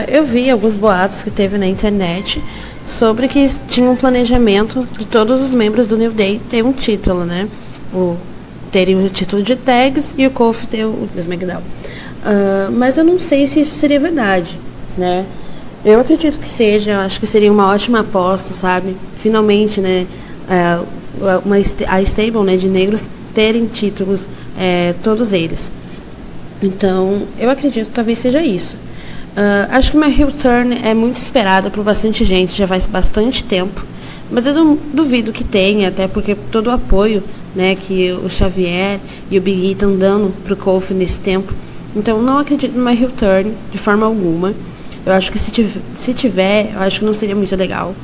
eu 0.09 0.25
vi 0.25 0.51
alguns 0.51 0.75
boatos 0.75 1.23
que 1.23 1.31
teve 1.31 1.59
na 1.59 1.67
internet 1.67 2.43
sobre 2.87 3.29
que 3.29 3.47
tinha 3.69 3.91
um 3.91 3.97
planejamento 3.97 4.87
de 4.99 5.07
todos 5.07 5.43
os 5.43 5.53
membros 5.53 5.87
do 5.87 5.97
New 5.97 6.13
Day 6.13 6.41
ter 6.51 6.65
um 6.65 6.73
título, 6.73 7.25
né? 7.25 7.49
O, 7.93 8.17
terem 8.75 9.07
o 9.07 9.09
título 9.09 9.41
de 9.41 9.55
tags 9.55 10.13
e 10.19 10.27
o 10.27 10.33
Kofi 10.33 10.67
ter 10.67 10.85
o 10.85 11.09
SmackDown. 11.17 11.61
Uh, 11.61 12.73
mas 12.73 12.99
eu 12.99 13.05
não 13.05 13.21
sei 13.21 13.47
se 13.47 13.61
isso 13.61 13.77
seria 13.77 14.01
verdade, 14.01 14.59
né? 14.99 15.25
Eu 15.85 16.01
acredito 16.01 16.41
que 16.41 16.49
seja, 16.49 16.91
eu 16.91 16.99
acho 16.99 17.21
que 17.21 17.27
seria 17.27 17.53
uma 17.53 17.69
ótima 17.69 18.01
aposta, 18.01 18.53
sabe? 18.53 18.97
Finalmente, 19.19 19.81
né? 19.81 20.09
Uh, 20.49 20.87
uma, 21.45 21.55
a 21.87 22.03
stable 22.03 22.43
né, 22.43 22.57
de 22.57 22.69
negros 22.69 23.07
terem 23.33 23.67
títulos 23.67 24.27
é, 24.59 24.93
todos 25.05 25.33
eles. 25.33 25.71
Então, 26.61 27.23
eu 27.39 27.51
acredito 27.51 27.87
que 27.87 27.93
talvez 27.93 28.19
seja 28.19 28.43
isso. 28.43 28.77
Uh, 29.37 29.71
acho 29.71 29.93
que 29.93 29.97
uma 29.97 30.09
heel 30.09 30.33
turn 30.33 30.81
é 30.83 30.93
muito 30.95 31.21
esperada 31.21 31.71
por 31.71 31.85
bastante 31.85 32.25
gente, 32.25 32.57
já 32.57 32.67
faz 32.67 32.87
bastante 32.87 33.45
tempo. 33.45 33.85
Mas 34.29 34.47
eu 34.47 34.77
duvido 34.93 35.31
que 35.31 35.45
tenha, 35.45 35.89
até 35.89 36.09
porque 36.09 36.35
todo 36.51 36.69
o 36.69 36.71
apoio 36.73 37.23
né, 37.55 37.75
que 37.75 38.13
o 38.13 38.29
Xavier 38.29 38.99
e 39.31 39.39
o 39.39 39.43
Big 39.43 39.61
E 39.67 39.73
estão 39.73 39.97
dando 39.97 40.33
pro 40.45 40.57
Kofi 40.57 40.95
nesse 40.95 41.19
tempo. 41.19 41.53
Então, 41.95 42.21
não 42.23 42.39
acredito 42.39 42.77
numa 42.77 42.93
heel 42.93 43.11
turn 43.11 43.53
de 43.71 43.79
forma 43.79 44.05
alguma. 44.05 44.53
Eu 45.07 45.13
acho 45.13 45.31
que 45.31 45.39
se 45.39 45.51
tiver, 45.51 45.81
se 45.95 46.15
tiver, 46.15 46.73
eu 46.75 46.81
acho 46.81 47.01
que 47.01 47.05
não 47.05 47.15
seria 47.15 47.37
muito 47.37 47.55
legal. 47.55 47.95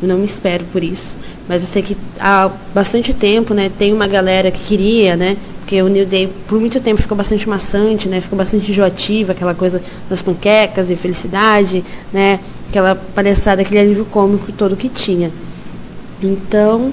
Eu 0.00 0.08
não 0.08 0.18
me 0.18 0.26
espero 0.26 0.64
por 0.72 0.82
isso. 0.82 1.16
Mas 1.48 1.62
eu 1.62 1.68
sei 1.68 1.82
que 1.82 1.96
há 2.18 2.50
bastante 2.74 3.12
tempo, 3.12 3.52
né, 3.54 3.70
tem 3.76 3.92
uma 3.92 4.06
galera 4.06 4.50
que 4.50 4.60
queria, 4.60 5.16
né, 5.16 5.36
porque 5.70 5.82
o 5.82 5.88
New 5.88 6.04
Day 6.04 6.28
por 6.48 6.58
muito 6.58 6.80
tempo 6.80 7.00
ficou 7.00 7.16
bastante 7.16 7.48
maçante, 7.48 8.08
né? 8.08 8.20
Ficou 8.20 8.36
bastante 8.36 8.72
enjoativa, 8.72 9.30
aquela 9.30 9.54
coisa 9.54 9.80
das 10.08 10.20
panquecas 10.20 10.90
e 10.90 10.96
felicidade, 10.96 11.84
né? 12.12 12.40
Aquela 12.68 12.96
palhaçada, 12.96 13.62
aquele 13.62 13.78
alívio 13.78 14.04
cômico 14.04 14.50
todo 14.50 14.74
que 14.74 14.88
tinha. 14.88 15.30
Então, 16.20 16.92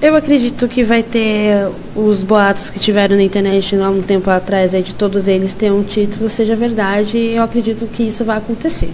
eu 0.00 0.14
acredito 0.14 0.68
que 0.68 0.82
vai 0.84 1.02
ter 1.02 1.70
os 1.94 2.22
boatos 2.22 2.70
que 2.70 2.78
tiveram 2.78 3.16
na 3.16 3.22
internet 3.22 3.76
há 3.76 3.88
um 3.88 4.02
tempo 4.02 4.30
atrás, 4.30 4.74
aí, 4.74 4.82
de 4.82 4.94
todos 4.94 5.26
eles 5.26 5.54
ter 5.54 5.72
um 5.72 5.82
título, 5.82 6.28
seja 6.28 6.54
verdade, 6.54 7.16
e 7.16 7.36
eu 7.36 7.42
acredito 7.42 7.86
que 7.86 8.02
isso 8.02 8.24
vai 8.24 8.38
acontecer. 8.38 8.90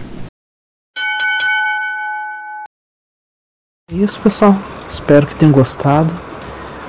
É 3.90 3.94
isso, 3.94 4.18
pessoal. 4.20 4.54
Espero 4.92 5.26
que 5.26 5.34
tenham 5.34 5.52
gostado. 5.52 6.10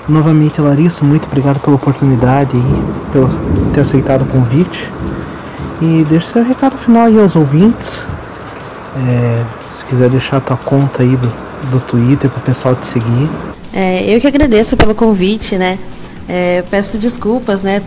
Novamente, 0.08 0.62
Larissa, 0.62 1.04
muito 1.04 1.26
obrigado 1.26 1.60
pela 1.60 1.76
oportunidade 1.76 2.52
e 2.56 3.12
por 3.12 3.30
ter 3.73 3.82
aceitado 3.82 4.23
o 4.23 4.28
convite. 4.28 4.91
E 5.82 6.04
deixe 6.06 6.32
seu 6.32 6.43
recado 6.43 6.78
final 6.80 7.08
aí 7.08 7.19
aos 7.19 7.36
ouvintes. 7.36 7.89
É, 8.95 9.45
se 9.78 9.86
quiser 9.86 10.10
deixar 10.10 10.38
a 10.38 10.41
tua 10.41 10.58
conta 10.58 11.02
aí 11.04 11.15
do, 11.15 11.28
do 11.71 11.80
Twitter 11.82 12.30
para 12.30 12.39
o 12.39 12.43
pessoal 12.43 12.76
te 12.76 12.91
seguir. 12.91 13.30
É, 13.73 14.03
eu 14.07 14.21
que 14.21 14.27
agradeço 14.27 14.77
pelo 14.77 14.93
convite, 14.93 15.57
né? 15.57 15.79
É, 16.29 16.63
peço 16.69 16.97
desculpas, 16.97 17.63
né? 17.63 17.81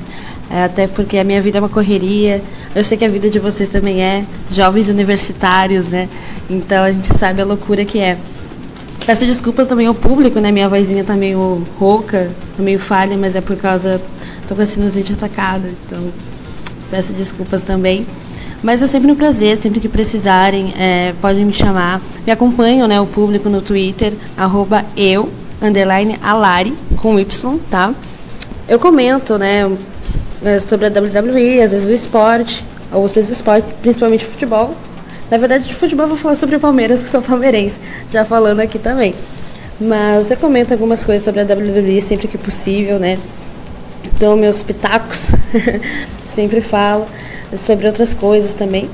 É, 0.50 0.64
até 0.64 0.86
porque 0.86 1.16
a 1.16 1.24
minha 1.24 1.40
vida 1.40 1.58
é 1.58 1.60
uma 1.60 1.68
correria. 1.68 2.42
Eu 2.74 2.84
sei 2.84 2.98
que 2.98 3.04
a 3.04 3.08
vida 3.08 3.30
de 3.30 3.38
vocês 3.38 3.68
também 3.68 4.02
é. 4.02 4.24
Jovens 4.50 4.88
universitários, 4.88 5.86
né? 5.86 6.08
Então 6.50 6.82
a 6.82 6.90
gente 6.90 7.16
sabe 7.16 7.40
a 7.40 7.44
loucura 7.44 7.84
que 7.84 7.98
é. 8.00 8.16
Peço 9.06 9.24
desculpas 9.24 9.68
também 9.68 9.86
ao 9.86 9.94
público, 9.94 10.40
né? 10.40 10.50
Minha 10.50 10.68
vozinha 10.68 11.04
tá 11.04 11.14
meio 11.14 11.64
rouca, 11.78 12.30
tá 12.56 12.62
meio 12.62 12.80
falha, 12.80 13.16
mas 13.16 13.36
é 13.36 13.40
por 13.40 13.56
causa. 13.56 14.00
tô 14.48 14.56
com 14.56 14.62
a 14.62 14.66
sinusite 14.66 15.12
atacada. 15.12 15.68
Então 15.86 16.00
peço 16.90 17.12
desculpas 17.12 17.62
também. 17.62 18.04
Mas 18.62 18.82
é 18.82 18.86
sempre 18.86 19.12
um 19.12 19.14
prazer, 19.14 19.58
sempre 19.58 19.78
que 19.78 19.88
precisarem, 19.88 20.74
é, 20.76 21.14
podem 21.20 21.44
me 21.44 21.52
chamar. 21.52 22.00
Me 22.26 22.32
acompanham, 22.32 22.88
né, 22.88 23.00
o 23.00 23.06
público 23.06 23.48
no 23.48 23.60
Twitter, 23.60 24.12
arroba 24.36 24.84
eu, 24.96 25.30
underline 25.60 26.18
Alari, 26.22 26.74
com 26.96 27.18
Y, 27.18 27.60
tá? 27.70 27.94
Eu 28.68 28.78
comento, 28.78 29.38
né, 29.38 29.70
é, 30.44 30.60
sobre 30.60 30.86
a 30.86 30.88
WWE, 30.88 31.62
às 31.62 31.70
vezes 31.70 31.86
o 31.86 31.92
esporte, 31.92 32.64
outros 32.92 33.28
esportes, 33.30 33.70
principalmente 33.80 34.24
futebol. 34.24 34.74
Na 35.30 35.38
verdade, 35.38 35.66
de 35.66 35.74
futebol 35.74 36.04
eu 36.04 36.10
vou 36.10 36.18
falar 36.18 36.36
sobre 36.36 36.56
o 36.56 36.60
Palmeiras, 36.60 37.02
que 37.02 37.08
sou 37.08 37.20
palmeirense, 37.20 37.76
já 38.12 38.24
falando 38.24 38.60
aqui 38.60 38.78
também. 38.78 39.14
Mas 39.80 40.30
eu 40.30 40.36
comento 40.36 40.72
algumas 40.72 41.04
coisas 41.04 41.24
sobre 41.24 41.40
a 41.40 41.44
WWE 41.44 42.00
sempre 42.00 42.28
que 42.28 42.38
possível, 42.38 42.98
né? 42.98 43.18
Dou 44.18 44.36
meus 44.36 44.62
pitacos, 44.62 45.28
sempre 46.28 46.60
falo 46.60 47.06
sobre 47.56 47.86
outras 47.86 48.14
coisas 48.14 48.54
também. 48.54 48.88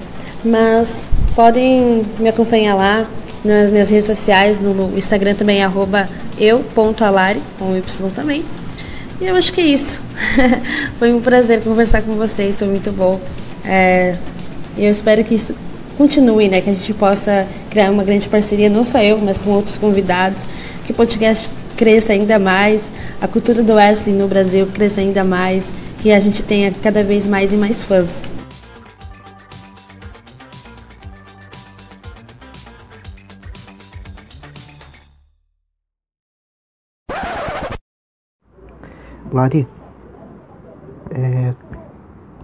Mas 0.45 1.07
podem 1.35 2.03
me 2.19 2.29
acompanhar 2.29 2.75
lá 2.75 3.07
nas 3.45 3.71
minhas 3.71 3.91
redes 3.91 4.07
sociais, 4.07 4.61
no 4.61 4.97
Instagram 4.97 5.35
também 5.35 5.63
arroba 5.63 6.09
eu.alari, 6.39 7.41
com 7.59 7.77
Y 7.77 8.11
também. 8.11 8.45
E 9.21 9.27
eu 9.27 9.37
acho 9.37 9.53
que 9.53 9.61
é 9.61 9.67
isso. 9.67 10.01
foi 10.99 11.13
um 11.13 11.21
prazer 11.21 11.61
conversar 11.63 12.03
com 12.03 12.15
vocês, 12.15 12.57
foi 12.57 12.69
muito 12.69 12.91
bom. 12.93 13.21
É, 13.65 14.17
eu 14.77 14.91
espero 14.91 15.23
que 15.25 15.35
isso 15.35 15.55
continue, 15.97 16.49
né? 16.49 16.61
Que 16.61 16.71
a 16.71 16.73
gente 16.73 16.93
possa 16.95 17.47
criar 17.71 17.91
uma 17.91 18.05
grande 18.05 18.29
parceria, 18.29 18.69
não 18.69 18.85
só 18.85 19.01
eu, 19.03 19.19
mas 19.19 19.39
com 19.39 19.51
outros 19.51 19.79
convidados, 19.79 20.45
que 20.85 20.93
o 20.93 20.95
podcast 20.95 21.49
cresça 21.77 22.13
ainda 22.13 22.39
mais, 22.39 22.85
a 23.21 23.29
cultura 23.29 23.63
do 23.63 23.75
Wesley 23.75 24.15
no 24.15 24.29
Brasil 24.29 24.67
cresça 24.67 25.01
ainda 25.01 25.25
mais, 25.25 25.67
que 26.01 26.11
a 26.13 26.21
gente 26.21 26.43
tenha 26.43 26.73
cada 26.83 27.03
vez 27.03 27.27
mais 27.27 27.53
e 27.53 27.57
mais 27.57 27.83
fãs. 27.83 28.09
Lari, 39.33 39.67
é, 41.11 41.55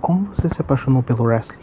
como 0.01 0.31
você 0.35 0.49
se 0.55 0.61
apaixonou 0.61 1.03
pelo 1.03 1.25
wrestling? 1.25 1.59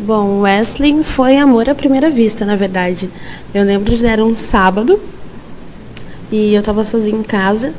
Bom, 0.00 0.42
wrestling 0.42 1.02
foi 1.02 1.38
amor 1.38 1.70
à 1.70 1.74
primeira 1.74 2.10
vista, 2.10 2.44
na 2.44 2.54
verdade. 2.54 3.08
Eu 3.54 3.64
lembro 3.64 3.96
de 3.96 4.04
era 4.04 4.22
um 4.22 4.34
sábado 4.34 5.00
e 6.30 6.54
eu 6.54 6.62
tava 6.62 6.84
sozinha 6.84 7.18
em 7.18 7.22
casa 7.22 7.72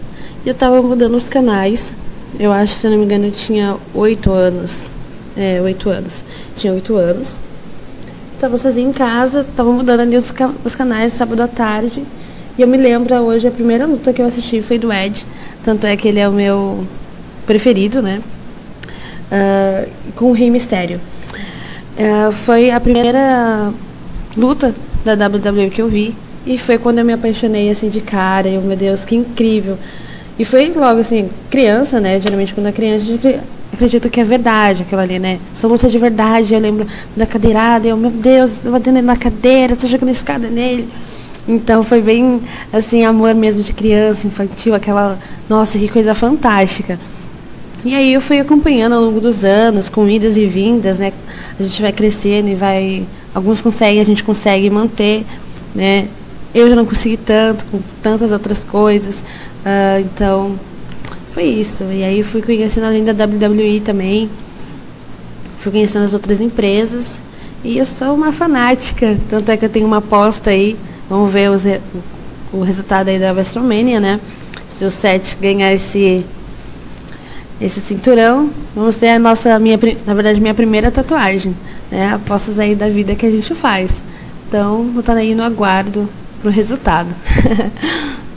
e 0.44 0.50
eu 0.50 0.56
tava 0.56 0.82
mudando 0.82 1.16
os 1.16 1.30
canais. 1.30 1.94
Eu 2.40 2.52
acho, 2.52 2.74
se 2.74 2.88
eu 2.88 2.92
não 2.92 2.98
me 2.98 3.06
engano, 3.06 3.26
eu 3.26 3.32
tinha 3.32 3.78
oito 3.94 4.32
anos. 4.32 4.90
É, 5.38 5.62
oito 5.62 5.90
anos. 5.90 6.24
Tinha 6.56 6.74
oito 6.74 6.96
anos. 6.96 7.40
Tava 8.40 8.58
sozinha 8.58 8.90
em 8.90 8.94
casa, 8.94 9.46
tava 9.56 9.72
mudando 9.72 10.00
ali 10.00 10.18
os 10.18 10.76
canais 10.76 11.14
sábado 11.14 11.42
à 11.42 11.48
tarde. 11.48 12.04
E 12.60 12.62
eu 12.62 12.68
me 12.68 12.76
lembro 12.76 13.16
hoje, 13.16 13.48
a 13.48 13.52
primeira 13.52 13.86
luta 13.86 14.12
que 14.12 14.22
eu 14.22 14.26
assisti 14.26 14.62
foi 14.62 14.78
do 14.78 14.92
Ed. 14.92 15.26
Tanto 15.64 15.88
é 15.88 15.96
que 15.96 16.06
ele 16.10 16.20
é 16.20 16.28
o 16.28 16.32
meu 16.34 16.86
preferido, 17.48 18.02
né? 18.02 18.20
Uh, 19.32 19.90
com 20.14 20.26
o 20.26 20.34
Rei 20.34 20.50
Mistério. 20.50 21.00
Uh, 21.98 22.34
foi 22.34 22.70
a 22.70 22.78
primeira 22.82 23.72
luta 24.36 24.76
da 25.06 25.14
WWE 25.14 25.70
que 25.70 25.82
eu 25.82 25.88
vi. 25.88 26.14
E 26.46 26.58
foi 26.58 26.78
quando 26.78 27.00
eu 27.00 27.06
me 27.06 27.14
apaixonei 27.14 27.70
assim 27.70 27.88
de 27.88 28.02
cara. 28.02 28.50
Eu, 28.50 28.60
meu 28.62 28.76
Deus, 28.76 29.06
que 29.06 29.16
incrível. 29.16 29.78
E 30.38 30.44
foi 30.44 30.70
logo 30.76 31.00
assim, 31.00 31.30
criança, 31.50 32.02
né? 32.02 32.20
Geralmente 32.20 32.54
quando 32.54 32.68
é 32.68 32.74
criança, 32.74 33.06
a 33.06 33.08
gente 33.08 33.40
acredita 33.72 34.10
que 34.10 34.20
é 34.20 34.24
verdade 34.26 34.82
aquilo 34.82 35.00
ali, 35.00 35.18
né? 35.18 35.40
São 35.56 35.70
lutas 35.70 35.94
de 35.94 35.98
verdade. 35.98 36.54
Eu 36.54 36.60
lembro 36.60 36.86
da 37.16 37.26
cadeirada, 37.26 37.88
eu, 37.88 37.96
meu 37.96 38.12
Deus, 38.12 38.60
eu 38.66 38.74
batendo 38.74 39.02
na 39.02 39.16
cadeira, 39.16 39.78
tô 39.78 39.88
jogando 39.88 40.10
escada 40.10 40.50
nele. 40.50 40.90
Então 41.50 41.84
foi 41.84 42.00
bem 42.00 42.40
assim, 42.72 43.04
amor 43.04 43.34
mesmo 43.34 43.64
de 43.64 43.74
criança, 43.74 44.28
infantil, 44.28 44.76
aquela, 44.76 45.18
nossa, 45.50 45.80
que 45.80 45.88
coisa 45.88 46.14
fantástica. 46.14 47.00
E 47.84 47.96
aí 47.96 48.14
eu 48.14 48.22
fui 48.22 48.40
acompanhando 48.40 48.94
ao 48.94 49.02
longo 49.02 49.20
dos 49.20 49.44
anos, 49.44 49.90
com 49.90 50.08
idas 50.08 50.38
e 50.38 50.46
vindas, 50.46 51.00
né? 51.00 51.12
A 51.60 51.64
gente 51.64 51.82
vai 51.82 51.92
crescendo 51.92 52.50
e 52.50 52.56
vai. 52.56 53.04
Alguns 53.34 53.62
conseguem, 53.62 54.00
a 54.00 54.06
gente 54.06 54.24
consegue 54.24 54.70
manter, 54.70 55.26
né? 55.74 56.08
Eu 56.54 56.70
já 56.70 56.76
não 56.76 56.86
consegui 56.86 57.18
tanto, 57.18 57.66
com 57.66 57.80
tantas 58.04 58.32
outras 58.32 58.64
coisas. 58.64 59.16
Uh, 59.18 60.02
então, 60.02 60.60
foi 61.34 61.46
isso. 61.46 61.84
E 61.86 62.04
aí 62.04 62.22
fui 62.22 62.44
conhecendo 62.44 62.86
além 62.86 63.04
da 63.04 63.26
WWE 63.26 63.82
também. 63.84 64.30
Fui 65.58 65.72
conhecendo 65.72 66.06
as 66.06 66.14
outras 66.14 66.40
empresas. 66.40 67.20
E 67.64 67.78
eu 67.80 67.88
sou 67.88 68.14
uma 68.14 68.32
fanática. 68.32 69.18
Tanto 69.30 69.50
é 69.50 69.58
que 69.58 69.66
eu 69.66 69.70
tenho 69.70 69.88
uma 69.88 69.98
aposta 69.98 70.52
aí 70.52 70.78
Vamos 71.10 71.32
ver 71.32 71.50
os, 71.50 71.64
o 72.54 72.62
resultado 72.62 73.08
aí 73.10 73.20
da 73.20 73.32
WrestleMania, 73.32 74.00
né? 74.00 74.20
Se 74.70 74.86
o 74.86 74.92
Seth 74.92 75.38
ganhar 75.42 75.74
esse 75.74 76.26
esse 77.60 77.82
cinturão, 77.82 78.50
vamos 78.74 78.96
ter 78.96 79.10
a 79.10 79.20
nossa 79.20 79.60
minha 79.60 79.78
na 80.06 80.14
verdade 80.14 80.40
minha 80.40 80.54
primeira 80.54 80.90
tatuagem, 80.90 81.54
né? 81.92 82.14
Apostas 82.14 82.58
aí 82.58 82.76
da 82.76 82.88
vida 82.88 83.16
que 83.16 83.26
a 83.26 83.32
gente 83.32 83.54
faz. 83.54 84.02
Então, 84.48 84.84
vou 84.92 85.02
estar 85.02 85.18
aí 85.18 85.36
no 85.36 85.44
aguardo 85.44 86.08
pro 86.42 86.50
resultado. 86.50 87.14